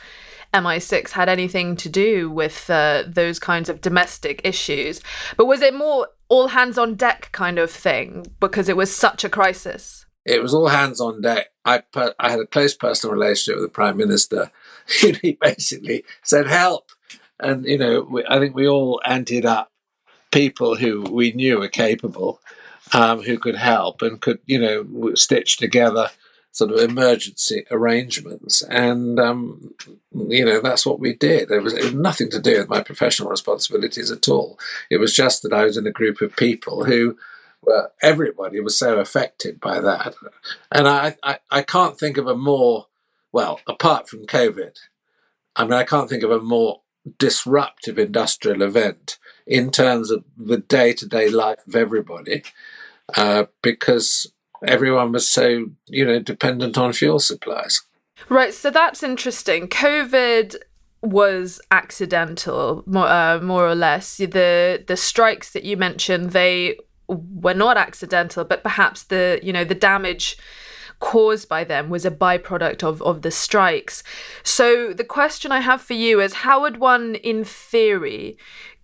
MI6 0.55 1.11
had 1.11 1.29
anything 1.29 1.77
to 1.77 1.89
do 1.89 2.31
with 2.31 2.69
uh, 2.71 3.05
those 3.07 3.39
kinds 3.39 3.69
of 3.69 3.81
domestic 3.81 4.41
issues. 4.45 5.01
But 5.37 5.47
was 5.47 5.61
it 5.63 5.75
more 5.75 6.09
all 6.29 6.49
hands 6.49 6.79
on 6.79 6.95
deck 6.95 7.31
kind 7.33 7.59
of 7.59 7.71
thing 7.71 8.27
because 8.41 8.69
it 8.69 8.77
was 8.77 8.95
such 8.95 9.25
a 9.25 9.29
crisis? 9.29 10.07
It 10.25 10.43
was 10.43 10.53
all 10.53 10.69
hands 10.69 11.01
on 11.01 11.23
deck. 11.23 11.49
I, 11.65 11.79
per- 11.79 12.15
I 12.19 12.31
had 12.31 12.41
a 12.41 12.47
close 12.47 12.75
personal 12.75 13.15
relationship 13.15 13.57
with 13.61 13.69
the 13.69 13.73
Prime 13.73 13.97
Minister 13.97 14.51
he 15.23 15.39
basically 15.41 16.05
said, 16.23 16.47
"Help!" 16.47 16.91
And 17.39 17.65
you 17.65 17.79
know, 17.79 18.03
we, 18.03 18.25
I 18.29 18.39
think 18.39 18.55
we 18.55 18.67
all 18.67 19.01
anted 19.05 19.45
up 19.45 19.71
people 20.31 20.77
who 20.77 21.03
we 21.03 21.33
knew 21.33 21.59
were 21.59 21.69
capable, 21.69 22.41
um, 22.93 23.23
who 23.23 23.39
could 23.39 23.57
help 23.57 24.03
and 24.03 24.21
could 24.21 24.39
you 24.47 24.59
know 24.59 25.15
stitch 25.15 25.57
together 25.57 26.11
sort 26.59 26.73
of 26.73 26.79
emergency 26.79 27.64
arrangements, 27.71 28.62
and 28.62 29.18
um, 29.18 29.75
you 30.12 30.44
know 30.44 30.61
that's 30.61 30.85
what 30.85 31.01
we 31.01 31.14
did. 31.14 31.51
It 31.51 31.62
was, 31.62 31.73
it 31.73 31.94
nothing 31.94 32.31
to 32.31 32.40
do 32.40 32.59
with 32.59 32.68
my 32.68 32.83
professional 32.83 33.31
responsibilities 33.31 34.11
at 34.11 34.29
all. 34.29 34.59
It 34.90 34.99
was 34.99 35.14
just 35.14 35.42
that 35.42 35.53
I 35.53 35.64
was 35.64 35.77
in 35.77 35.87
a 35.87 35.92
group 35.92 36.21
of 36.21 36.37
people 36.37 36.85
who. 36.85 37.16
Well, 37.61 37.90
everybody 38.01 38.61
was 38.61 38.79
so 38.79 39.01
affected 39.01 39.59
by 39.59 39.81
that, 39.81 40.14
and 40.71 40.87
I, 40.87 41.16
I, 41.25 41.38
I 41.51 41.62
can't 41.62 41.99
think 41.99 42.16
of 42.16 42.29
a 42.29 42.37
more 42.37 42.87
well, 43.33 43.61
apart 43.66 44.09
from 44.09 44.27
COVID, 44.27 44.79
I 45.57 45.64
mean, 45.64 45.73
I 45.73 45.85
can't 45.85 46.09
think 46.09 46.23
of 46.23 46.31
a 46.31 46.40
more 46.40 46.83
disruptive 47.18 47.99
industrial 47.99 48.62
event 48.62 49.18
in 49.47 49.71
terms 49.71 50.11
of 50.11 50.25
the 50.37 50.59
day 50.59 50.92
to 50.92 51.07
day 51.07 51.29
life 51.29 51.66
of 51.66 51.75
everybody 51.75 52.42
uh, 53.16 53.44
because 53.62 54.33
everyone 54.66 55.12
was 55.12 55.31
so, 55.31 55.66
you 55.87 56.05
know, 56.05 56.18
dependent 56.18 56.77
on 56.79 56.92
fuel 56.92 57.18
supplies. 57.18 57.83
Right, 58.29 58.53
so 58.53 58.71
that's 58.71 59.03
interesting. 59.03 59.68
COVID 59.68 60.57
was 61.03 61.61
accidental, 61.71 62.83
more, 62.87 63.07
uh, 63.07 63.40
more 63.40 63.68
or 63.68 63.75
less. 63.75 64.16
The 64.16 64.85
the 64.87 64.97
strikes 64.97 65.53
that 65.53 65.64
you 65.64 65.77
mentioned, 65.77 66.31
they 66.31 66.79
were 67.07 67.55
not 67.55 67.77
accidental, 67.77 68.44
but 68.44 68.62
perhaps 68.62 69.05
the 69.05 69.38
you 69.42 69.53
know 69.53 69.64
the 69.64 69.75
damage 69.75 70.37
caused 71.01 71.49
by 71.49 71.64
them 71.64 71.88
was 71.90 72.05
a 72.05 72.11
byproduct 72.11 72.83
of, 72.83 73.01
of 73.03 73.23
the 73.23 73.31
strikes. 73.31 74.03
So 74.42 74.92
the 74.92 75.05
question 75.05 75.53
I 75.53 75.61
have 75.61 75.81
for 75.81 75.94
you 75.94 76.21
is 76.21 76.35
how 76.35 76.62
would 76.62 76.79
one, 76.79 77.14
in 77.14 77.44
theory, 77.44 78.37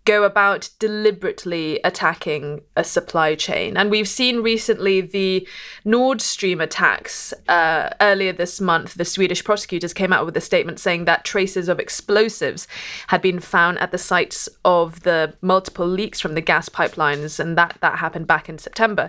go 0.04 0.24
about 0.24 0.68
deliberately 0.78 1.80
attacking 1.82 2.60
a 2.76 2.84
supply 2.84 3.34
chain. 3.34 3.76
And 3.76 3.90
we've 3.90 4.08
seen 4.08 4.40
recently 4.40 5.00
the 5.00 5.48
Nord 5.84 6.20
Stream 6.20 6.60
attacks. 6.60 7.32
Uh, 7.48 7.88
earlier 8.02 8.32
this 8.32 8.60
month, 8.60 8.94
the 8.94 9.04
Swedish 9.06 9.42
prosecutors 9.42 9.94
came 9.94 10.12
out 10.12 10.26
with 10.26 10.36
a 10.36 10.42
statement 10.42 10.78
saying 10.78 11.06
that 11.06 11.24
traces 11.24 11.70
of 11.70 11.80
explosives 11.80 12.68
had 13.06 13.22
been 13.22 13.40
found 13.40 13.78
at 13.78 13.92
the 13.92 13.98
sites 13.98 14.46
of 14.64 15.00
the 15.00 15.34
multiple 15.40 15.86
leaks 15.86 16.20
from 16.20 16.34
the 16.34 16.42
gas 16.42 16.68
pipelines, 16.68 17.40
and 17.40 17.56
that, 17.56 17.78
that 17.80 17.98
happened 17.98 18.26
back 18.26 18.48
in 18.48 18.58
September. 18.58 19.08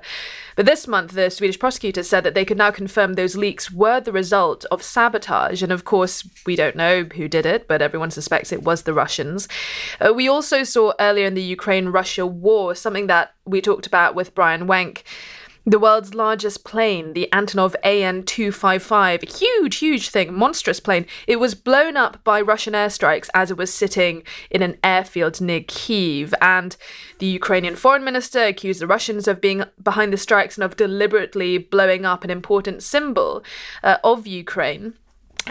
But 0.56 0.66
this 0.66 0.88
month, 0.88 1.12
the 1.12 1.30
Swedish 1.30 1.60
prosecutors 1.60 2.08
said 2.08 2.24
that 2.24 2.36
they 2.36 2.46
could 2.46 2.58
now 2.58 2.72
confirm 2.72 3.14
those 3.14 3.36
leaks 3.36 3.70
were 3.70 4.00
the 4.00 4.14
result 4.14 4.64
of 4.72 4.82
sabotage. 4.82 5.62
And 5.62 5.74
of 5.74 5.84
course, 5.84 6.28
we 6.46 6.56
don't 6.56 6.76
know 6.78 7.04
who 7.04 7.28
did 7.28 7.46
it, 7.46 7.68
but 7.68 7.82
everyone 7.82 8.12
suspects 8.12 8.54
it 8.54 8.64
was 8.64 8.84
the 8.84 8.94
Russians. 8.94 9.50
Uh, 10.00 10.14
we 10.14 10.30
also 10.30 10.64
saw 10.64 10.85
earlier 11.00 11.26
in 11.26 11.34
the 11.34 11.42
Ukraine 11.42 11.90
Russia 11.90 12.26
war, 12.26 12.76
something 12.76 13.08
that 13.08 13.34
we 13.46 13.62
talked 13.62 13.88
about 13.88 14.16
with 14.16 14.36
Brian 14.36 14.68
Wenck. 14.68 15.04
The 15.68 15.80
world's 15.80 16.14
largest 16.14 16.64
plane, 16.64 17.14
the 17.14 17.28
Antonov 17.34 17.74
AN 17.84 18.22
255, 18.22 19.24
huge, 19.24 19.78
huge 19.78 20.10
thing, 20.10 20.32
monstrous 20.32 20.80
plane. 20.80 21.08
It 21.26 21.38
was 21.38 21.56
blown 21.56 21.98
up 21.98 22.24
by 22.24 22.40
Russian 22.40 22.74
airstrikes 22.74 23.30
as 23.34 23.50
it 23.50 23.58
was 23.58 23.74
sitting 23.74 24.22
in 24.52 24.62
an 24.62 24.78
airfield 24.84 25.42
near 25.42 25.62
Kiev. 25.68 26.36
And 26.40 26.78
the 27.18 27.26
Ukrainian 27.26 27.76
foreign 27.76 28.04
minister 28.04 28.44
accused 28.44 28.80
the 28.80 28.86
Russians 28.86 29.28
of 29.28 29.42
being 29.42 29.64
behind 29.82 30.14
the 30.14 30.18
strikes 30.18 30.56
and 30.56 30.64
of 30.64 30.78
deliberately 30.78 31.58
blowing 31.58 32.06
up 32.06 32.24
an 32.24 32.30
important 32.30 32.84
symbol 32.84 33.44
uh, 33.82 33.98
of 34.04 34.28
Ukraine 34.28 34.94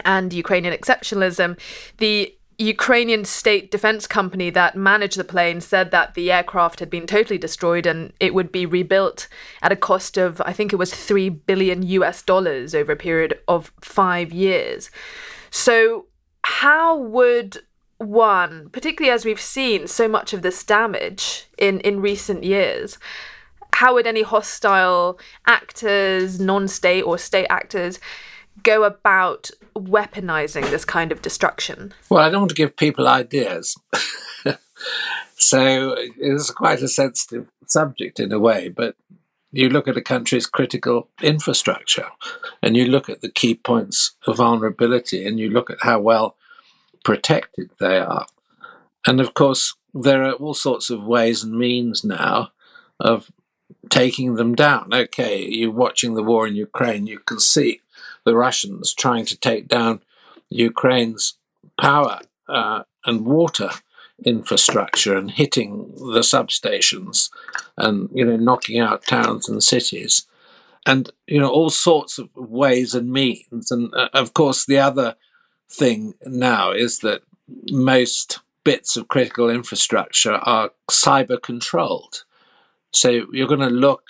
and 0.05 0.31
Ukrainian 0.31 0.73
exceptionalism. 0.73 1.59
The 1.97 2.33
Ukrainian 2.57 3.25
state 3.25 3.69
defense 3.69 4.07
company 4.07 4.49
that 4.49 4.75
managed 4.75 5.17
the 5.17 5.23
plane 5.23 5.59
said 5.59 5.91
that 5.91 6.13
the 6.13 6.31
aircraft 6.31 6.79
had 6.79 6.89
been 6.89 7.05
totally 7.05 7.37
destroyed 7.37 7.85
and 7.85 8.13
it 8.19 8.33
would 8.33 8.51
be 8.51 8.65
rebuilt 8.65 9.27
at 9.61 9.71
a 9.71 9.75
cost 9.75 10.17
of, 10.17 10.41
I 10.41 10.53
think 10.53 10.71
it 10.71 10.77
was 10.77 10.93
3 10.93 11.29
billion 11.29 11.83
US 11.83 12.21
dollars 12.21 12.73
over 12.73 12.93
a 12.93 12.97
period 12.97 13.39
of 13.47 13.71
five 13.81 14.31
years. 14.31 14.89
So, 15.49 16.05
how 16.43 16.95
would 16.97 17.63
one, 17.97 18.69
particularly 18.71 19.13
as 19.13 19.25
we've 19.25 19.39
seen 19.39 19.87
so 19.87 20.07
much 20.07 20.33
of 20.33 20.41
this 20.41 20.63
damage 20.63 21.47
in, 21.57 21.79
in 21.79 22.01
recent 22.01 22.43
years, 22.43 22.97
how 23.73 23.93
would 23.95 24.07
any 24.07 24.21
hostile 24.21 25.19
actors, 25.47 26.39
non 26.39 26.67
state 26.67 27.01
or 27.01 27.17
state 27.17 27.47
actors, 27.49 27.99
go 28.63 28.83
about 28.83 29.51
weaponizing 29.75 30.69
this 30.69 30.85
kind 30.85 31.11
of 31.11 31.21
destruction? 31.21 31.93
Well, 32.09 32.23
I 32.23 32.29
don't 32.29 32.41
want 32.41 32.49
to 32.49 32.55
give 32.55 32.77
people 32.77 33.07
ideas. 33.07 33.77
so 35.35 35.95
it's 36.17 36.51
quite 36.51 36.81
a 36.81 36.87
sensitive 36.87 37.47
subject 37.67 38.19
in 38.19 38.31
a 38.31 38.39
way, 38.39 38.69
but 38.69 38.95
you 39.51 39.69
look 39.69 39.87
at 39.87 39.97
a 39.97 40.01
country's 40.01 40.47
critical 40.47 41.07
infrastructure 41.21 42.07
and 42.61 42.75
you 42.75 42.85
look 42.85 43.09
at 43.09 43.21
the 43.21 43.31
key 43.31 43.55
points 43.55 44.11
of 44.27 44.37
vulnerability 44.37 45.25
and 45.25 45.39
you 45.39 45.49
look 45.49 45.69
at 45.69 45.77
how 45.81 45.99
well 45.99 46.35
protected 47.03 47.69
they 47.79 47.97
are. 47.99 48.25
And 49.07 49.21
of 49.21 49.33
course, 49.33 49.75
there 49.93 50.23
are 50.23 50.33
all 50.33 50.53
sorts 50.53 50.89
of 50.89 51.03
ways 51.03 51.43
and 51.43 51.57
means 51.57 52.03
now 52.03 52.51
of 52.99 53.31
taking 53.89 54.35
them 54.35 54.55
down. 54.55 54.89
Okay, 54.93 55.45
you're 55.45 55.71
watching 55.71 56.15
the 56.15 56.23
war 56.23 56.47
in 56.47 56.55
Ukraine, 56.55 57.07
you 57.07 57.19
can 57.19 57.39
see 57.39 57.81
the 58.25 58.35
Russians 58.35 58.93
trying 58.93 59.25
to 59.25 59.37
take 59.37 59.67
down 59.67 60.01
Ukraine's 60.49 61.37
power 61.79 62.19
uh, 62.47 62.83
and 63.05 63.25
water 63.25 63.69
infrastructure 64.23 65.17
and 65.17 65.31
hitting 65.31 65.91
the 65.95 66.21
substations 66.21 67.29
and 67.77 68.09
you 68.13 68.23
know 68.23 68.37
knocking 68.37 68.79
out 68.79 69.05
towns 69.05 69.49
and 69.49 69.61
cities 69.61 70.25
and 70.85 71.11
you 71.27 71.39
know 71.39 71.49
all 71.49 71.69
sorts 71.69 72.17
of 72.17 72.29
ways 72.35 72.95
and 72.95 73.11
means. 73.11 73.71
And 73.71 73.93
uh, 73.93 74.09
of 74.13 74.33
course 74.33 74.65
the 74.65 74.77
other 74.77 75.15
thing 75.69 76.13
now 76.25 76.71
is 76.71 76.99
that 76.99 77.23
most 77.69 78.39
bits 78.63 78.97
of 78.97 79.07
critical 79.07 79.49
infrastructure 79.49 80.33
are 80.33 80.71
cyber 80.89 81.41
controlled. 81.41 82.23
So 82.91 83.25
you're 83.31 83.47
going 83.47 83.59
to 83.59 83.67
look 83.67 84.03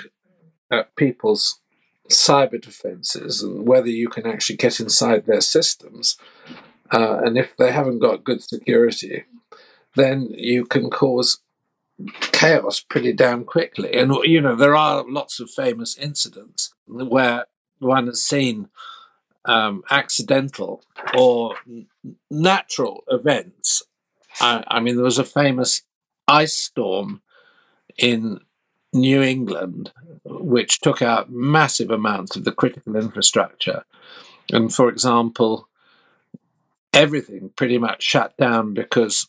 at 0.72 0.96
people's 0.96 1.60
cyber 2.10 2.62
defenses 2.62 3.42
and 3.42 3.68
whether 3.68 3.90
you 3.90 4.10
can 4.10 4.26
actually 4.26 4.58
get 4.58 4.80
inside 4.80 5.26
their 5.26 5.42
systems. 5.42 6.18
Uh, 6.92 7.20
and 7.24 7.38
if 7.38 7.58
they 7.58 7.72
haven't 7.72 8.00
got 8.00 8.24
good 8.24 8.44
security, 8.44 9.24
then 9.96 10.30
you 10.30 10.66
can 10.66 10.90
cause 10.90 11.40
chaos 12.32 12.80
pretty 12.80 13.14
damn 13.14 13.44
quickly. 13.44 13.94
And, 13.94 14.14
you 14.24 14.42
know, 14.42 14.56
there 14.56 14.76
are 14.76 15.06
lots 15.10 15.40
of 15.40 15.50
famous 15.50 15.98
incidents 15.98 16.74
where 16.86 17.46
one 17.80 18.08
has 18.08 18.24
seen 18.24 18.70
um, 19.46 19.84
accidental 19.90 20.84
or 21.18 21.56
natural 22.30 23.04
events. 23.08 23.84
I, 24.42 24.64
I 24.68 24.80
mean, 24.80 24.96
there 24.96 25.06
was 25.06 25.20
a 25.20 25.24
famous 25.24 25.84
ice 26.28 26.56
storm 26.56 27.22
in 27.98 28.40
New 28.96 29.22
England, 29.22 29.92
which 30.24 30.80
took 30.80 31.02
out 31.02 31.32
massive 31.32 31.92
amounts 31.92 32.36
of 32.36 32.46
the 32.46 32.52
critical 32.52 32.96
infrastructure. 32.96 33.84
And 34.52 34.74
for 34.74 34.90
example, 34.90 35.68
everything 36.94 37.52
pretty 37.56 37.78
much 37.78 38.02
shut 38.02 38.36
down 38.38 38.74
because 38.74 39.28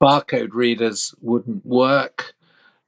barcode 0.00 0.52
readers 0.52 1.14
wouldn't 1.20 1.66
work, 1.66 2.34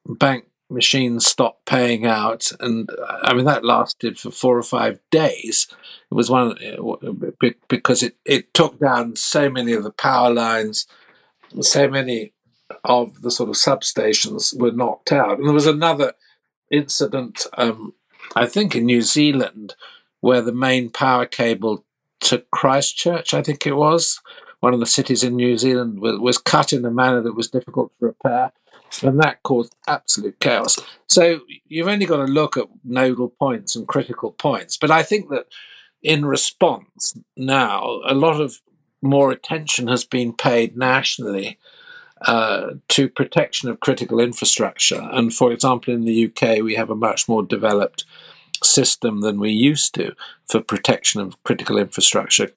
bank 0.07 0.46
machines 0.70 1.26
stopped 1.26 1.66
paying 1.66 2.07
out, 2.07 2.53
and 2.61 2.88
uh, 2.90 3.18
I 3.22 3.35
mean 3.35 3.44
that 3.46 3.64
lasted 3.64 4.18
for 4.18 4.31
four 4.31 4.57
or 4.57 4.62
five 4.62 5.00
days. 5.11 5.66
It 6.11 6.14
was 6.14 6.31
one 6.31 6.57
uh, 6.62 7.50
because 7.68 8.03
it, 8.03 8.16
it 8.24 8.55
took 8.55 8.79
down 8.79 9.16
so 9.16 9.50
many 9.50 9.72
of 9.72 9.83
the 9.83 9.90
power 9.90 10.33
lines, 10.33 10.87
so 11.61 11.88
many 11.88 12.33
of 12.84 13.22
the 13.22 13.30
sort 13.30 13.48
of 13.48 13.56
substations 13.56 14.58
were 14.58 14.72
knocked 14.72 15.12
out, 15.12 15.38
and 15.38 15.46
there 15.46 15.54
was 15.54 15.66
another 15.66 16.14
incident, 16.70 17.46
um, 17.56 17.94
I 18.34 18.46
think 18.46 18.74
in 18.74 18.86
New 18.86 19.02
Zealand, 19.02 19.74
where 20.20 20.42
the 20.42 20.52
main 20.52 20.90
power 20.90 21.26
cable 21.26 21.84
to 22.20 22.44
Christchurch, 22.52 23.34
I 23.34 23.42
think 23.42 23.66
it 23.66 23.76
was, 23.76 24.20
one 24.60 24.74
of 24.74 24.80
the 24.80 24.86
cities 24.86 25.24
in 25.24 25.36
New 25.36 25.56
Zealand, 25.56 26.00
was, 26.00 26.18
was 26.18 26.38
cut 26.38 26.72
in 26.72 26.84
a 26.84 26.90
manner 26.90 27.22
that 27.22 27.34
was 27.34 27.48
difficult 27.48 27.92
to 27.98 28.06
repair. 28.06 28.52
And 29.02 29.20
that 29.20 29.42
caused 29.44 29.74
absolute 29.86 30.40
chaos. 30.40 30.78
So 31.06 31.40
you've 31.66 31.88
only 31.88 32.06
got 32.06 32.16
to 32.16 32.24
look 32.24 32.56
at 32.56 32.66
nodal 32.84 33.28
points 33.28 33.76
and 33.76 33.86
critical 33.86 34.32
points. 34.32 34.76
But 34.76 34.90
I 34.90 35.02
think 35.02 35.30
that 35.30 35.46
in 36.02 36.26
response 36.26 37.16
now, 37.36 38.00
a 38.04 38.14
lot 38.14 38.40
of 38.40 38.60
more 39.00 39.30
attention 39.30 39.86
has 39.86 40.04
been 40.04 40.32
paid 40.32 40.76
nationally 40.76 41.58
uh, 42.22 42.72
to 42.88 43.09
protection 43.09 43.68
of 43.68 43.80
critical 43.80 44.20
infrastructure. 44.20 45.09
And 45.12 45.35
for 45.35 45.52
example, 45.52 45.94
in 45.94 46.04
the 46.04 46.26
UK, 46.26 46.62
we 46.62 46.74
have 46.74 46.90
a 46.90 46.96
much 46.96 47.28
more 47.28 47.42
developed 47.42 48.04
system 48.62 49.22
than 49.22 49.40
we 49.40 49.50
used 49.50 49.94
to 49.94 50.14
for 50.46 50.61
protection 50.61 51.20
of 51.20 51.42
critical 51.44 51.78
infrastructure, 51.78 52.50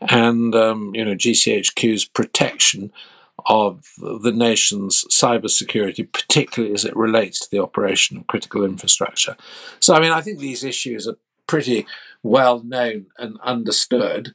and 0.00 0.54
um, 0.54 0.92
you 0.94 1.04
know 1.04 1.14
GCHQ's 1.14 2.06
protection 2.06 2.92
of 3.46 3.92
the 3.98 4.32
nation's 4.32 5.04
cybersecurity, 5.10 6.10
particularly 6.12 6.74
as 6.74 6.84
it 6.84 6.96
relates 6.96 7.40
to 7.40 7.50
the 7.50 7.62
operation 7.62 8.18
of 8.18 8.26
critical 8.26 8.64
infrastructure. 8.64 9.36
So, 9.80 9.94
I 9.94 10.00
mean, 10.00 10.12
I 10.12 10.20
think 10.20 10.38
these 10.38 10.64
issues 10.64 11.06
are 11.08 11.16
pretty 11.46 11.86
well 12.22 12.62
known 12.62 13.06
and 13.18 13.38
understood. 13.42 14.34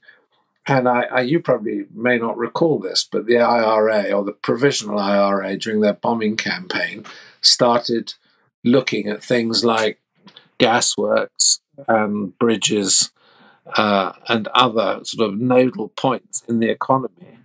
And 0.67 0.88
I, 0.88 1.04
I, 1.04 1.21
you 1.21 1.39
probably 1.39 1.86
may 1.93 2.17
not 2.17 2.38
recall 2.38 2.80
this, 2.80 3.08
but 3.10 3.28
the 3.28 3.38
IRA 3.38 4.12
or 4.12 4.23
the 4.23 4.32
provisional 4.32 4.99
IRA 4.99 5.58
during 5.58 5.82
their 5.82 5.93
bombing 5.93 6.38
campaign 6.38 7.06
started 7.41 8.15
looking 8.63 9.08
at 9.08 9.23
things 9.23 9.63
like 9.63 9.99
gasworks 10.60 11.60
and 11.88 12.38
bridges 12.39 13.12
uh, 13.78 14.13
and 14.28 14.47
other 14.49 15.01
sort 15.04 15.30
of 15.30 15.39
nodal 15.39 15.89
points 15.89 16.43
in 16.47 16.60
the 16.60 16.69
economy, 16.69 17.38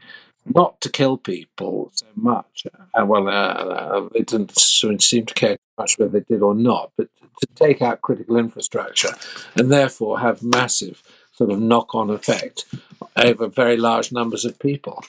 not 0.47 0.81
to 0.81 0.89
kill 0.89 1.19
people 1.19 1.91
so 1.93 2.07
much. 2.15 2.67
Uh, 2.95 3.05
well, 3.05 3.29
uh, 3.29 3.31
uh 3.31 4.09
they 4.13 4.21
didn't 4.21 4.59
seem 4.59 5.27
to 5.27 5.35
care 5.35 5.57
much 5.77 5.99
whether 5.99 6.21
they 6.21 6.35
did 6.35 6.43
or 6.43 6.55
not, 6.55 6.93
but 6.97 7.09
to 7.41 7.47
take 7.55 7.83
out 7.83 8.03
critical 8.03 8.37
infrastructure 8.37 9.15
and 9.57 9.71
therefore 9.71 10.21
have 10.21 10.43
massive 10.43 11.03
sort 11.33 11.51
of 11.51 11.59
knock 11.59 11.95
on 11.95 12.11
effect 12.11 12.67
over 13.21 13.49
very 13.49 13.77
large 13.77 14.13
numbers 14.13 14.45
of 14.45 14.59
people. 14.59 15.05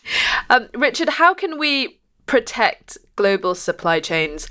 Um, 0.50 0.67
Richard, 0.74 1.10
how 1.10 1.34
can 1.34 1.58
we 1.58 2.00
protect 2.26 2.97
global 3.15 3.56
supply 3.56 4.00
chains 4.00 4.47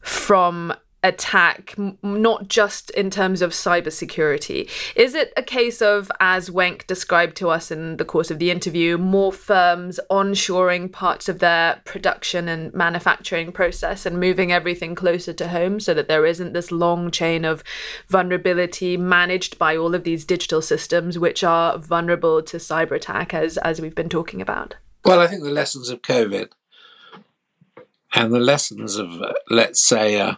from 0.00 0.72
attack, 1.02 1.74
not 2.02 2.48
just 2.48 2.90
in 2.90 3.10
terms 3.10 3.42
of 3.42 3.50
cybersecurity? 3.50 4.70
Is 4.94 5.14
it 5.14 5.32
a 5.36 5.42
case 5.42 5.82
of, 5.82 6.10
as 6.20 6.50
Wenck 6.50 6.86
described 6.86 7.36
to 7.38 7.48
us 7.48 7.70
in 7.70 7.96
the 7.96 8.04
course 8.04 8.30
of 8.30 8.38
the 8.38 8.50
interview, 8.50 8.98
more 8.98 9.32
firms 9.32 9.98
onshoring 10.10 10.90
parts 10.90 11.28
of 11.28 11.40
their 11.40 11.80
production 11.84 12.48
and 12.48 12.72
manufacturing 12.72 13.52
process 13.52 14.06
and 14.06 14.20
moving 14.20 14.52
everything 14.52 14.94
closer 14.94 15.32
to 15.32 15.48
home 15.48 15.80
so 15.80 15.92
that 15.94 16.08
there 16.08 16.24
isn't 16.24 16.52
this 16.52 16.70
long 16.70 17.10
chain 17.10 17.44
of 17.44 17.64
vulnerability 18.08 18.96
managed 18.96 19.58
by 19.58 19.76
all 19.76 19.94
of 19.94 20.04
these 20.04 20.24
digital 20.24 20.62
systems 20.62 21.18
which 21.18 21.42
are 21.42 21.78
vulnerable 21.78 22.42
to 22.42 22.58
cyber 22.58 22.92
attack, 22.92 23.34
as, 23.34 23.56
as 23.58 23.80
we've 23.80 23.94
been 23.94 24.08
talking 24.08 24.40
about? 24.40 24.76
Well, 25.04 25.20
I 25.20 25.26
think 25.26 25.42
the 25.42 25.50
lessons 25.50 25.90
of 25.90 26.02
COVID 26.02 26.50
and 28.14 28.32
the 28.32 28.40
lessons 28.40 28.96
of, 28.96 29.20
uh, 29.20 29.32
let's 29.50 29.82
say, 29.82 30.20
uh, 30.20 30.36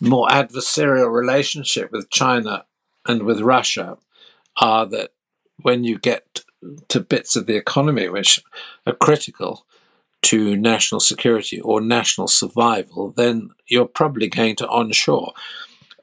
more 0.00 0.28
adversarial 0.28 1.12
relationship 1.12 1.90
with 1.92 2.10
China 2.10 2.64
and 3.06 3.22
with 3.22 3.40
Russia 3.40 3.98
are 4.56 4.86
that 4.86 5.12
when 5.62 5.84
you 5.84 5.98
get 5.98 6.40
to 6.88 7.00
bits 7.00 7.36
of 7.36 7.46
the 7.46 7.56
economy 7.56 8.08
which 8.08 8.40
are 8.86 8.94
critical 8.94 9.66
to 10.22 10.56
national 10.56 11.00
security 11.00 11.60
or 11.60 11.80
national 11.80 12.28
survival, 12.28 13.10
then 13.10 13.50
you're 13.66 13.84
probably 13.86 14.28
going 14.28 14.56
to 14.56 14.68
onshore. 14.68 15.32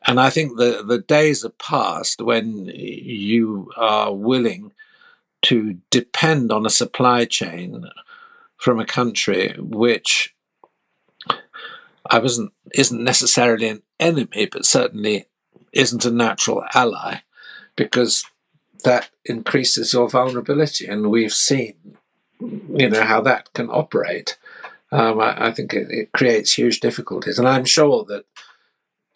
And 0.06 0.20
I 0.20 0.30
think 0.30 0.58
the, 0.58 0.84
the 0.86 1.00
days 1.00 1.44
are 1.44 1.50
past 1.50 2.22
when 2.22 2.66
you 2.66 3.72
are 3.76 4.14
willing 4.14 4.74
to 5.44 5.78
depend 5.90 6.52
on 6.52 6.66
a 6.66 6.72
supply 6.72 7.26
chain 7.26 7.86
from 8.58 8.80
a 8.80 8.86
country 8.86 9.56
which 9.58 10.36
I 12.12 12.20
wasn't 12.20 12.52
isn't 12.76 13.04
necessarily 13.04 13.70
an 13.70 13.82
enemy, 14.00 14.46
but 14.46 14.66
certainly 14.66 15.26
isn't 15.72 16.06
a 16.06 16.12
natural 16.12 16.64
ally, 16.74 17.20
because 17.76 18.26
that 18.84 19.10
increases 19.26 19.94
your 19.94 20.10
vulnerability, 20.10 20.86
and 20.88 21.10
we've 21.10 21.34
seen, 21.34 21.76
you 22.40 22.90
know, 22.90 23.04
how 23.04 23.22
that 23.22 23.54
can 23.54 23.70
operate. 23.70 24.38
Um, 24.92 25.22
I, 25.22 25.48
I, 25.48 25.52
think 25.52 25.74
it, 25.74 25.88
it, 25.90 26.12
creates 26.12 26.54
huge 26.54 26.82
difficulties, 26.82 27.40
and 27.40 27.48
I'm 27.48 27.64
sure 27.64 28.04
that, 28.06 28.26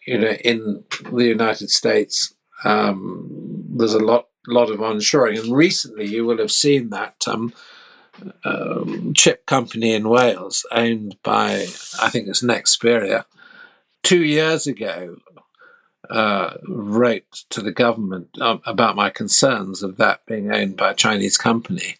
you 0.06 0.18
know, 0.18 0.32
in 0.42 0.84
the 1.12 1.24
United 1.24 1.70
States, 1.70 2.34
um, 2.64 3.66
there's 3.68 3.92
a 3.92 3.98
lot 3.98 4.28
lot 4.48 4.70
of 4.70 4.78
onshoring, 4.78 5.38
and 5.38 5.54
recently 5.54 6.06
you 6.06 6.24
will 6.24 6.38
have 6.38 6.52
seen 6.52 6.88
that. 6.90 7.16
Um, 7.26 7.52
um, 8.44 9.12
chip 9.14 9.46
company 9.46 9.92
in 9.92 10.08
Wales, 10.08 10.66
owned 10.70 11.16
by 11.22 11.66
I 12.00 12.10
think 12.10 12.28
it's 12.28 12.42
Nexperia, 12.42 13.24
two 14.02 14.22
years 14.22 14.66
ago 14.66 15.16
uh, 16.10 16.54
wrote 16.68 17.44
to 17.50 17.60
the 17.60 17.72
government 17.72 18.28
um, 18.40 18.60
about 18.64 18.96
my 18.96 19.10
concerns 19.10 19.82
of 19.82 19.96
that 19.96 20.24
being 20.26 20.52
owned 20.52 20.76
by 20.76 20.92
a 20.92 20.94
Chinese 20.94 21.36
company. 21.36 21.96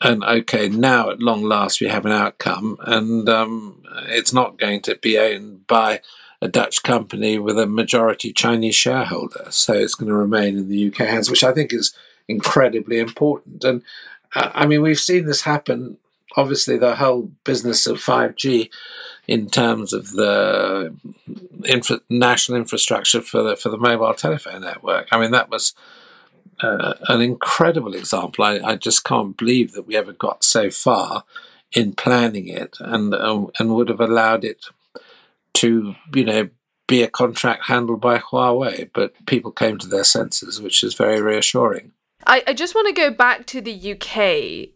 And 0.00 0.22
okay, 0.24 0.68
now 0.68 1.10
at 1.10 1.22
long 1.22 1.42
last 1.42 1.80
we 1.80 1.88
have 1.88 2.04
an 2.04 2.12
outcome, 2.12 2.76
and 2.80 3.28
um, 3.28 3.82
it's 4.08 4.32
not 4.32 4.58
going 4.58 4.82
to 4.82 4.96
be 4.96 5.18
owned 5.18 5.66
by 5.66 6.00
a 6.42 6.48
Dutch 6.48 6.82
company 6.82 7.38
with 7.38 7.58
a 7.58 7.66
majority 7.66 8.32
Chinese 8.32 8.74
shareholder. 8.74 9.46
So 9.50 9.74
it's 9.74 9.94
going 9.94 10.08
to 10.08 10.14
remain 10.14 10.58
in 10.58 10.68
the 10.68 10.88
UK 10.88 11.06
hands, 11.08 11.30
which 11.30 11.44
I 11.44 11.52
think 11.52 11.72
is 11.72 11.94
incredibly 12.28 12.98
important. 12.98 13.64
And 13.64 13.82
I 14.34 14.66
mean, 14.66 14.82
we've 14.82 14.98
seen 14.98 15.26
this 15.26 15.42
happen. 15.42 15.98
Obviously, 16.36 16.78
the 16.78 16.96
whole 16.96 17.30
business 17.44 17.86
of 17.86 17.98
5G 17.98 18.70
in 19.28 19.48
terms 19.50 19.92
of 19.92 20.12
the 20.12 20.94
infra- 21.64 22.00
national 22.08 22.58
infrastructure 22.58 23.20
for 23.20 23.42
the 23.42 23.56
for 23.56 23.68
the 23.68 23.78
mobile 23.78 24.14
telephone 24.14 24.62
network. 24.62 25.08
I 25.12 25.18
mean, 25.18 25.30
that 25.30 25.50
was 25.50 25.74
uh, 26.60 26.94
an 27.08 27.20
incredible 27.20 27.94
example. 27.94 28.44
I, 28.44 28.58
I, 28.58 28.76
just 28.76 29.04
can't 29.04 29.36
believe 29.36 29.72
that 29.72 29.86
we 29.86 29.96
ever 29.96 30.12
got 30.12 30.44
so 30.44 30.70
far 30.70 31.24
in 31.72 31.92
planning 31.92 32.48
it, 32.48 32.76
and 32.80 33.14
uh, 33.14 33.46
and 33.58 33.74
would 33.74 33.88
have 33.88 34.00
allowed 34.00 34.44
it 34.44 34.66
to, 35.54 35.94
you 36.14 36.24
know, 36.24 36.48
be 36.88 37.02
a 37.02 37.08
contract 37.08 37.66
handled 37.66 38.00
by 38.00 38.18
Huawei. 38.18 38.90
But 38.92 39.14
people 39.26 39.52
came 39.52 39.78
to 39.78 39.86
their 39.86 40.04
senses, 40.04 40.60
which 40.60 40.82
is 40.82 40.94
very 40.94 41.20
reassuring. 41.20 41.92
I, 42.26 42.42
I 42.46 42.52
just 42.54 42.74
want 42.74 42.88
to 42.88 42.92
go 42.92 43.10
back 43.10 43.46
to 43.46 43.60
the 43.60 43.92
UK. 43.92 44.70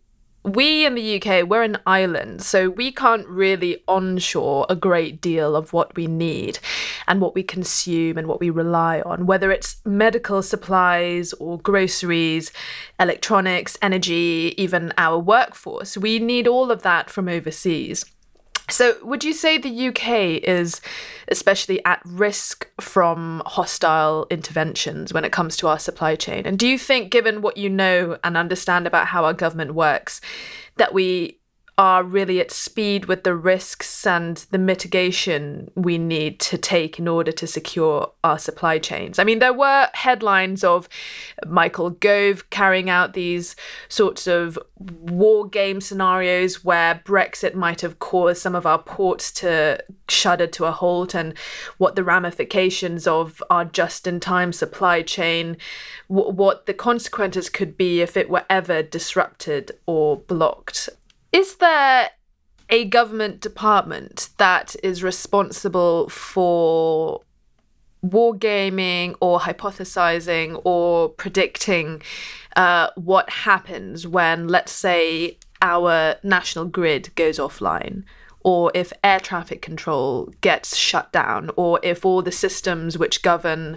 We 0.44 0.87
in 0.87 0.94
the 0.94 1.20
UK, 1.20 1.48
we're 1.48 1.64
an 1.64 1.78
island, 1.87 2.40
so 2.40 2.71
we 2.71 2.92
can't 2.92 3.27
really 3.27 3.83
onshore 3.88 4.66
a 4.68 4.77
great 4.77 5.21
deal 5.21 5.56
of 5.56 5.73
what 5.73 5.96
we 5.96 6.06
need 6.06 6.60
and 7.08 7.21
what 7.21 7.35
we 7.35 7.42
consume 7.42 8.16
and 8.16 8.29
what 8.29 8.38
we 8.38 8.50
rely 8.50 9.00
on, 9.00 9.27
whether 9.27 9.50
it's 9.50 9.81
medical 9.85 10.42
supplies 10.44 11.33
or 11.35 11.58
groceries, 11.58 12.52
electronics, 13.00 13.77
energy, 13.83 14.54
even 14.56 14.92
our 14.96 15.18
workforce. 15.18 15.96
We 15.96 16.21
need 16.21 16.46
all 16.46 16.71
of 16.71 16.83
that 16.83 17.10
from 17.10 17.29
overseas. 17.29 18.04
So, 18.69 18.96
would 19.02 19.23
you 19.23 19.33
say 19.33 19.58
the 19.58 19.88
UK 19.88 20.42
is 20.42 20.81
especially 21.29 21.85
at 21.85 22.00
risk 22.04 22.69
from 22.81 23.42
hostile 23.46 24.27
interventions 24.29 25.12
when 25.12 25.25
it 25.25 25.33
comes 25.33 25.56
to 25.58 25.69
our 25.69 25.79
supply 25.79 26.17
chain? 26.17 26.46
And 26.46 26.58
do 26.58 26.67
you 26.67 26.79
think, 26.79 27.10
given 27.10 27.42
what 27.42 27.56
you 27.56 27.71
know 27.71 28.19
and 28.25 28.37
understand 28.37 28.87
about 28.87 29.06
how 29.06 29.25
our 29.25 29.35
government 29.35 29.75
works, 29.75 30.21
that 30.77 30.92
we 30.92 31.35
are 31.79 32.02
really 32.02 32.40
at 32.40 32.50
speed 32.50 33.04
with 33.04 33.22
the 33.22 33.35
risks 33.35 34.06
and 34.06 34.38
the 34.50 34.58
mitigation 34.58 35.70
we 35.74 35.98
need 35.98 36.40
to 36.40 36.56
take 36.56 36.98
in 36.98 37.06
order 37.06 37.31
to 37.31 37.46
secure 37.46 38.10
our 38.24 38.38
supply 38.38 38.79
chains. 38.79 39.18
I 39.18 39.24
mean, 39.24 39.40
there 39.40 39.52
were 39.52 39.88
headlines 39.92 40.64
of 40.64 40.88
Michael 41.46 41.90
Gove 41.90 42.48
carrying 42.48 42.88
out 42.88 43.12
these 43.12 43.56
sorts 43.90 44.27
of 44.27 44.58
war 44.79 45.46
game 45.46 45.83
scenarios 45.83 46.64
where 46.64 47.02
Brexit 47.04 47.54
might 47.54 47.83
have 47.83 47.98
caused 47.98 48.40
some 48.40 48.54
of 48.54 48.64
our 48.64 48.79
ports 48.79 49.31
to 49.33 49.79
shudder 50.08 50.46
to 50.46 50.64
a 50.64 50.72
halt 50.72 51.14
and 51.14 51.35
what 51.77 51.94
the 51.94 52.04
ramifications 52.04 53.06
of 53.06 53.42
our 53.50 53.66
just 53.66 54.06
in 54.06 54.18
time 54.18 54.52
supply 54.52 55.02
chain, 55.02 55.58
w- 56.08 56.31
what 56.31 56.64
the 56.64 56.74
consequences 56.74 57.50
could 57.50 57.77
be 57.77 58.00
if 58.00 58.16
it 58.16 58.31
were 58.31 58.46
ever 58.48 58.83
disrupted 58.83 59.72
or 59.85 60.16
blocked. 60.16 60.88
Is 61.33 61.56
there 61.56 62.10
a 62.68 62.85
government 62.87 63.40
department 63.40 64.31
that 64.38 64.74
is 64.83 65.02
responsible 65.02 66.08
for 66.08 67.22
wargaming 68.04 69.16
or 69.20 69.40
hypothesizing 69.40 70.60
or 70.64 71.08
predicting 71.08 72.02
uh, 72.54 72.90
what 72.94 73.29
happens 73.31 74.06
when, 74.06 74.48
let's 74.48 74.72
say, 74.72 75.38
our 75.62 76.16
national 76.22 76.66
grid 76.66 77.10
goes 77.14 77.38
offline? 77.38 78.04
Or 78.40 78.70
if 78.74 78.92
air 79.02 79.18
traffic 79.18 79.60
control 79.60 80.33
gets 80.40 80.77
shut 80.77 81.12
down, 81.12 81.50
or 81.56 81.81
if 81.83 82.04
all 82.04 82.22
the 82.22 82.31
systems 82.31 82.96
which 82.96 83.22
govern 83.22 83.77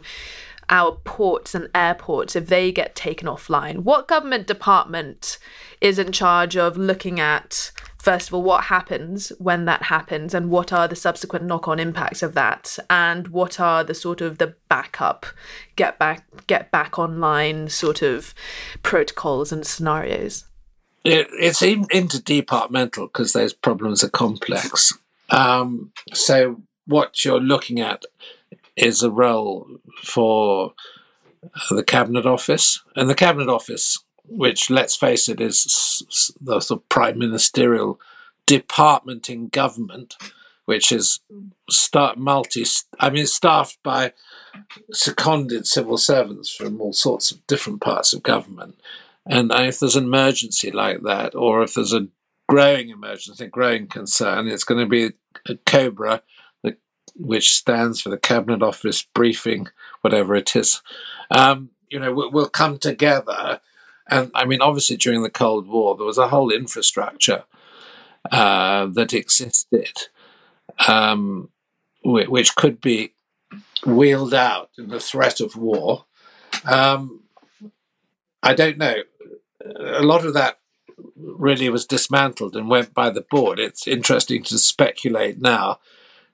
our 0.70 0.94
ports 1.04 1.56
and 1.56 1.70
airports 1.74 2.36
if 2.36 2.48
they 2.48 2.72
get 2.72 2.96
taken 2.96 3.28
offline? 3.28 3.80
What 3.80 4.08
government 4.08 4.48
department 4.48 5.38
is 5.82 6.00
in 6.00 6.12
charge 6.12 6.56
of 6.58 6.78
looking 6.78 7.20
at 7.20 7.72
first 7.98 8.30
of 8.30 8.34
all 8.34 8.42
what 8.42 8.66
happens 8.66 9.32
when 9.40 9.66
that 9.66 9.84
happens 9.84 10.34
and 10.34 10.50
what 10.50 10.72
are 10.72 10.88
the 10.88 10.96
subsequent 10.96 11.46
knock-on 11.46 11.80
impacts 11.80 12.24
of 12.24 12.34
that? 12.34 12.78
And 12.90 13.28
what 13.30 13.60
are 13.60 13.84
the 13.84 13.94
sort 13.94 14.22
of 14.22 14.38
the 14.38 14.56
backup 14.70 15.26
get 15.76 16.00
back 16.00 16.26
get 16.48 16.72
back 16.72 16.98
online 16.98 17.70
sort 17.70 18.02
of 18.02 18.34
protocols 18.84 19.52
and 19.52 19.66
scenarios? 19.66 20.46
It, 21.04 21.28
it's 21.32 21.62
interdepartmental 21.62 23.08
because 23.12 23.34
those 23.34 23.54
problems 23.54 24.04
are 24.04 24.10
complex. 24.10 24.94
Um, 25.30 25.92
so 26.14 26.62
what 26.86 27.24
you're 27.24 27.40
looking 27.40 27.80
at 27.80 28.04
is 28.80 29.04
a 29.04 29.12
role 29.12 29.68
for 30.04 30.74
the 31.70 31.84
Cabinet 31.84 32.26
Office. 32.26 32.82
And 32.96 33.10
the 33.10 33.16
Cabinet 33.16 33.50
Office, 33.50 34.04
which, 34.26 34.70
let's 34.70 34.96
face 34.96 35.30
it, 35.30 35.40
is 35.42 35.64
the 36.42 36.60
sort 36.60 36.82
of 36.82 36.90
prime 36.90 37.18
ministerial 37.18 38.00
department 38.46 39.30
in 39.30 39.50
government, 39.50 40.16
which 40.66 40.92
is 40.92 41.20
start 41.70 42.18
multi, 42.18 42.66
I 43.00 43.10
mean, 43.10 43.28
staffed 43.28 43.78
by 43.84 44.14
seconded 44.92 45.68
civil 45.68 45.98
servants 45.98 46.54
from 46.54 46.82
all 46.82 46.94
sorts 46.94 47.32
of 47.32 47.46
different 47.48 47.82
parts 47.82 48.14
of 48.14 48.24
government. 48.24 48.80
And 49.26 49.52
if 49.52 49.80
there's 49.80 49.96
an 49.96 50.06
emergency 50.06 50.72
like 50.72 51.02
that, 51.04 51.36
or 51.36 51.62
if 51.64 51.76
there's 51.76 51.94
a 51.94 52.08
growing 52.48 52.90
emergency, 52.90 53.46
growing 53.48 53.88
concern, 53.88 54.48
it's 54.48 54.64
going 54.64 54.82
to 54.82 54.90
be 54.90 55.12
a 55.48 55.56
COBRA 55.66 56.24
which 57.20 57.54
stands 57.54 58.00
for 58.02 58.10
the 58.10 58.18
Cabinet 58.18 58.64
Office 58.64 59.04
Briefing, 59.14 59.68
whatever 60.02 60.36
it 60.36 60.56
is, 60.56 60.82
um, 61.32 61.70
you 61.90 62.00
know, 62.00 62.14
will, 62.14 62.32
will 62.32 62.50
come 62.50 62.78
together. 62.78 63.60
And 64.10 64.32
I 64.34 64.46
mean, 64.46 64.62
obviously, 64.62 64.98
during 64.98 65.22
the 65.22 65.30
Cold 65.30 65.68
War, 65.68 65.96
there 65.96 66.06
was 66.06 66.18
a 66.18 66.30
whole 66.30 66.50
infrastructure 66.50 67.44
uh, 68.32 68.88
that 68.88 69.14
existed, 69.14 70.08
um, 70.88 71.50
which 72.04 72.56
could 72.56 72.82
be 72.82 73.14
wheeled 73.86 74.34
out 74.34 74.70
in 74.78 74.90
the 74.90 75.00
threat 75.00 75.40
of 75.42 75.56
war. 75.56 76.06
Um, 76.66 77.24
I 78.42 78.54
don't 78.54 78.78
know. 78.78 79.04
A 79.78 80.04
lot 80.04 80.26
of 80.26 80.34
that 80.34 80.60
really 81.16 81.70
was 81.70 81.86
dismantled 81.86 82.56
and 82.56 82.70
went 82.70 82.94
by 82.94 83.10
the 83.10 83.26
board. 83.30 83.60
It's 83.60 83.88
interesting 83.88 84.44
to 84.44 84.58
speculate 84.58 85.40
now 85.40 85.80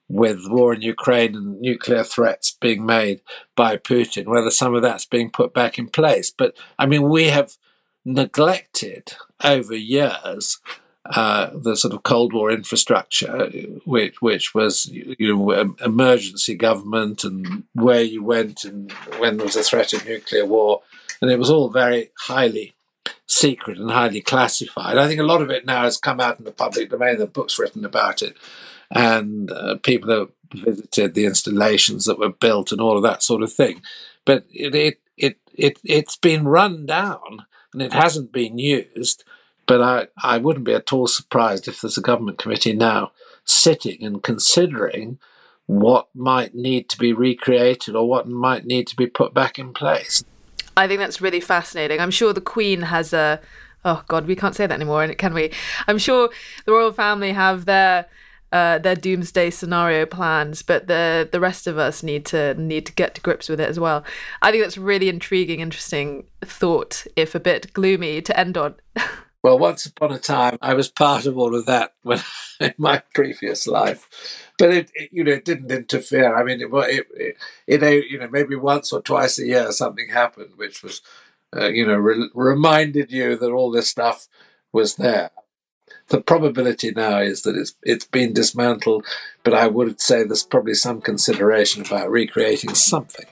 with 0.07 0.41
war 0.47 0.73
in 0.73 0.81
Ukraine 0.81 1.35
and 1.35 1.59
nuclear 1.59 2.03
threats 2.03 2.55
being 2.59 2.85
made 2.85 3.21
by 3.55 3.77
Putin, 3.77 4.25
whether 4.25 4.51
some 4.51 4.75
of 4.75 4.81
that's 4.81 5.05
being 5.05 5.29
put 5.29 5.53
back 5.53 5.79
in 5.79 5.87
place. 5.87 6.31
But 6.31 6.55
I 6.77 6.85
mean, 6.85 7.09
we 7.09 7.25
have 7.25 7.57
neglected 8.05 9.13
over 9.43 9.75
years 9.75 10.59
uh, 11.05 11.51
the 11.53 11.75
sort 11.75 11.93
of 11.93 12.03
Cold 12.03 12.33
War 12.33 12.51
infrastructure, 12.51 13.49
which 13.85 14.21
which 14.21 14.55
was 14.55 14.87
you 14.87 15.35
know 15.35 15.75
emergency 15.83 16.55
government 16.55 17.23
and 17.23 17.63
where 17.73 18.01
you 18.01 18.23
went 18.23 18.63
and 18.63 18.91
when 19.19 19.37
there 19.37 19.45
was 19.45 19.55
a 19.55 19.63
threat 19.63 19.93
of 19.93 20.05
nuclear 20.05 20.45
war, 20.45 20.81
and 21.21 21.29
it 21.29 21.37
was 21.37 21.49
all 21.49 21.69
very 21.69 22.11
highly 22.21 22.73
secret 23.27 23.77
and 23.77 23.91
highly 23.91 24.21
classified. 24.21 24.97
I 24.97 25.07
think 25.07 25.19
a 25.19 25.25
lot 25.25 25.41
of 25.41 25.51
it 25.51 25.65
now 25.65 25.83
has 25.83 25.97
come 25.97 26.19
out 26.19 26.39
in 26.39 26.45
the 26.45 26.51
public 26.51 26.89
domain. 26.89 27.17
The 27.17 27.27
books 27.27 27.59
written 27.59 27.85
about 27.85 28.21
it, 28.21 28.35
and 28.91 29.51
uh, 29.51 29.77
people 29.83 30.09
have 30.09 30.29
visited 30.53 31.13
the 31.13 31.25
installations 31.25 32.05
that 32.05 32.19
were 32.19 32.29
built 32.29 32.71
and 32.71 32.81
all 32.81 32.97
of 32.97 33.03
that 33.03 33.23
sort 33.23 33.43
of 33.43 33.51
thing. 33.51 33.81
But 34.25 34.45
it, 34.51 34.75
it, 34.75 34.99
it, 35.17 35.37
it, 35.53 35.79
it's 35.83 36.15
been 36.15 36.47
run 36.47 36.85
down 36.85 37.45
and 37.73 37.81
it 37.81 37.93
hasn't 37.93 38.31
been 38.31 38.57
used. 38.57 39.23
But 39.67 39.81
I, 39.81 40.07
I 40.23 40.37
wouldn't 40.37 40.65
be 40.65 40.73
at 40.73 40.93
all 40.93 41.07
surprised 41.07 41.67
if 41.67 41.81
there's 41.81 41.97
a 41.97 42.01
government 42.01 42.37
committee 42.37 42.73
now 42.73 43.11
sitting 43.43 44.03
and 44.03 44.21
considering 44.23 45.19
what 45.67 46.07
might 46.13 46.53
need 46.53 46.89
to 46.89 46.97
be 46.97 47.13
recreated 47.13 47.95
or 47.95 48.07
what 48.07 48.27
might 48.27 48.65
need 48.65 48.87
to 48.87 48.95
be 48.95 49.07
put 49.07 49.33
back 49.33 49.57
in 49.57 49.73
place. 49.73 50.23
I 50.77 50.87
think 50.87 50.99
that's 50.99 51.21
really 51.21 51.39
fascinating. 51.39 51.99
I'm 51.99 52.11
sure 52.11 52.33
the 52.33 52.41
Queen 52.41 52.83
has 52.83 53.13
a. 53.13 53.39
Oh 53.83 54.03
God, 54.07 54.25
we 54.25 54.35
can't 54.35 54.55
say 54.55 54.65
that 54.65 54.73
anymore, 54.73 55.07
can 55.13 55.33
we? 55.33 55.51
I'm 55.87 55.99
sure 55.99 56.29
the 56.65 56.71
royal 56.71 56.91
family 56.91 57.31
have 57.33 57.65
their 57.65 58.07
uh, 58.55 58.77
their 58.77 58.95
doomsday 58.95 59.49
scenario 59.49 60.05
plans, 60.05 60.61
but 60.61 60.87
the 60.87 61.27
the 61.29 61.41
rest 61.41 61.67
of 61.67 61.77
us 61.77 62.01
need 62.01 62.25
to 62.27 62.53
need 62.53 62.85
to 62.85 62.93
get 62.93 63.13
to 63.13 63.21
grips 63.21 63.49
with 63.49 63.59
it 63.59 63.67
as 63.67 63.81
well. 63.81 64.05
I 64.41 64.49
think 64.49 64.63
that's 64.63 64.77
really 64.77 65.09
intriguing, 65.09 65.59
interesting 65.59 66.27
thought, 66.41 67.05
if 67.17 67.35
a 67.35 67.39
bit 67.41 67.73
gloomy 67.73 68.21
to 68.21 68.39
end 68.39 68.57
on. 68.57 68.75
well, 69.43 69.59
once 69.59 69.85
upon 69.85 70.13
a 70.13 70.19
time, 70.19 70.57
I 70.61 70.73
was 70.73 70.87
part 70.87 71.25
of 71.25 71.37
all 71.37 71.53
of 71.53 71.65
that 71.65 71.95
when 72.03 72.21
in 72.61 72.73
my 72.77 73.03
previous 73.13 73.67
life, 73.67 74.07
but 74.57 74.69
it, 74.71 74.89
it 74.93 75.09
you 75.11 75.25
know 75.25 75.33
it 75.33 75.43
didn't 75.43 75.69
interfere. 75.69 76.33
I 76.33 76.45
mean, 76.45 76.61
it, 76.61 76.69
it, 76.71 77.07
it, 77.67 77.83
it 77.83 78.05
you 78.09 78.17
know 78.17 78.29
maybe 78.29 78.55
once 78.55 78.93
or 78.93 79.01
twice 79.01 79.37
a 79.37 79.45
year 79.45 79.69
something 79.73 80.07
happened, 80.07 80.51
which 80.55 80.81
was 80.81 81.01
uh, 81.53 81.67
you 81.67 81.85
know 81.85 81.97
re- 81.97 82.29
reminded 82.33 83.11
you 83.11 83.35
that 83.35 83.51
all 83.51 83.69
this 83.69 83.89
stuff 83.89 84.29
was 84.71 84.95
there 84.95 85.31
the 86.09 86.21
probability 86.21 86.91
now 86.91 87.19
is 87.19 87.41
that 87.43 87.55
it's 87.55 87.73
it's 87.83 88.05
been 88.05 88.33
dismantled, 88.33 89.05
but 89.43 89.53
I 89.53 89.67
would 89.67 89.99
say 89.99 90.23
there's 90.23 90.43
probably 90.43 90.75
some 90.75 91.01
consideration 91.01 91.85
about 91.85 92.11
recreating 92.11 92.75
something. 92.75 93.25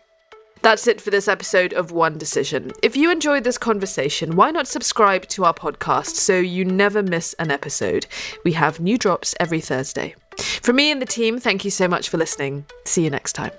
That's 0.63 0.88
it 0.88 1.01
for 1.01 1.11
this 1.11 1.28
episode 1.28 1.74
of 1.74 1.91
One 1.91 2.17
Decision. 2.17 2.71
If 2.82 2.95
you 2.95 3.11
enjoyed 3.11 3.43
this 3.43 3.57
conversation, 3.57 4.38
why 4.38 4.49
not 4.49 4.65
subscribe 4.65 5.28
to 5.28 5.43
our 5.43 5.53
podcast 5.53 6.15
so 6.15 6.39
you 6.39 6.63
never 6.63 7.03
miss 7.03 7.34
an 7.34 7.51
episode? 7.51 8.05
We 8.45 8.53
have 8.53 8.80
new 8.80 8.97
drops 8.97 9.36
every 9.41 9.59
Thursday. 9.59 10.15
From 10.38 10.78
me 10.78 10.89
and 10.89 11.01
the 11.01 11.05
team, 11.05 11.38
thank 11.38 11.65
you 11.65 11.71
so 11.71 11.89
much 11.89 12.07
for 12.07 12.17
listening. 12.17 12.65
See 12.86 13.03
you 13.03 13.09
next 13.09 13.34
time. 13.34 13.51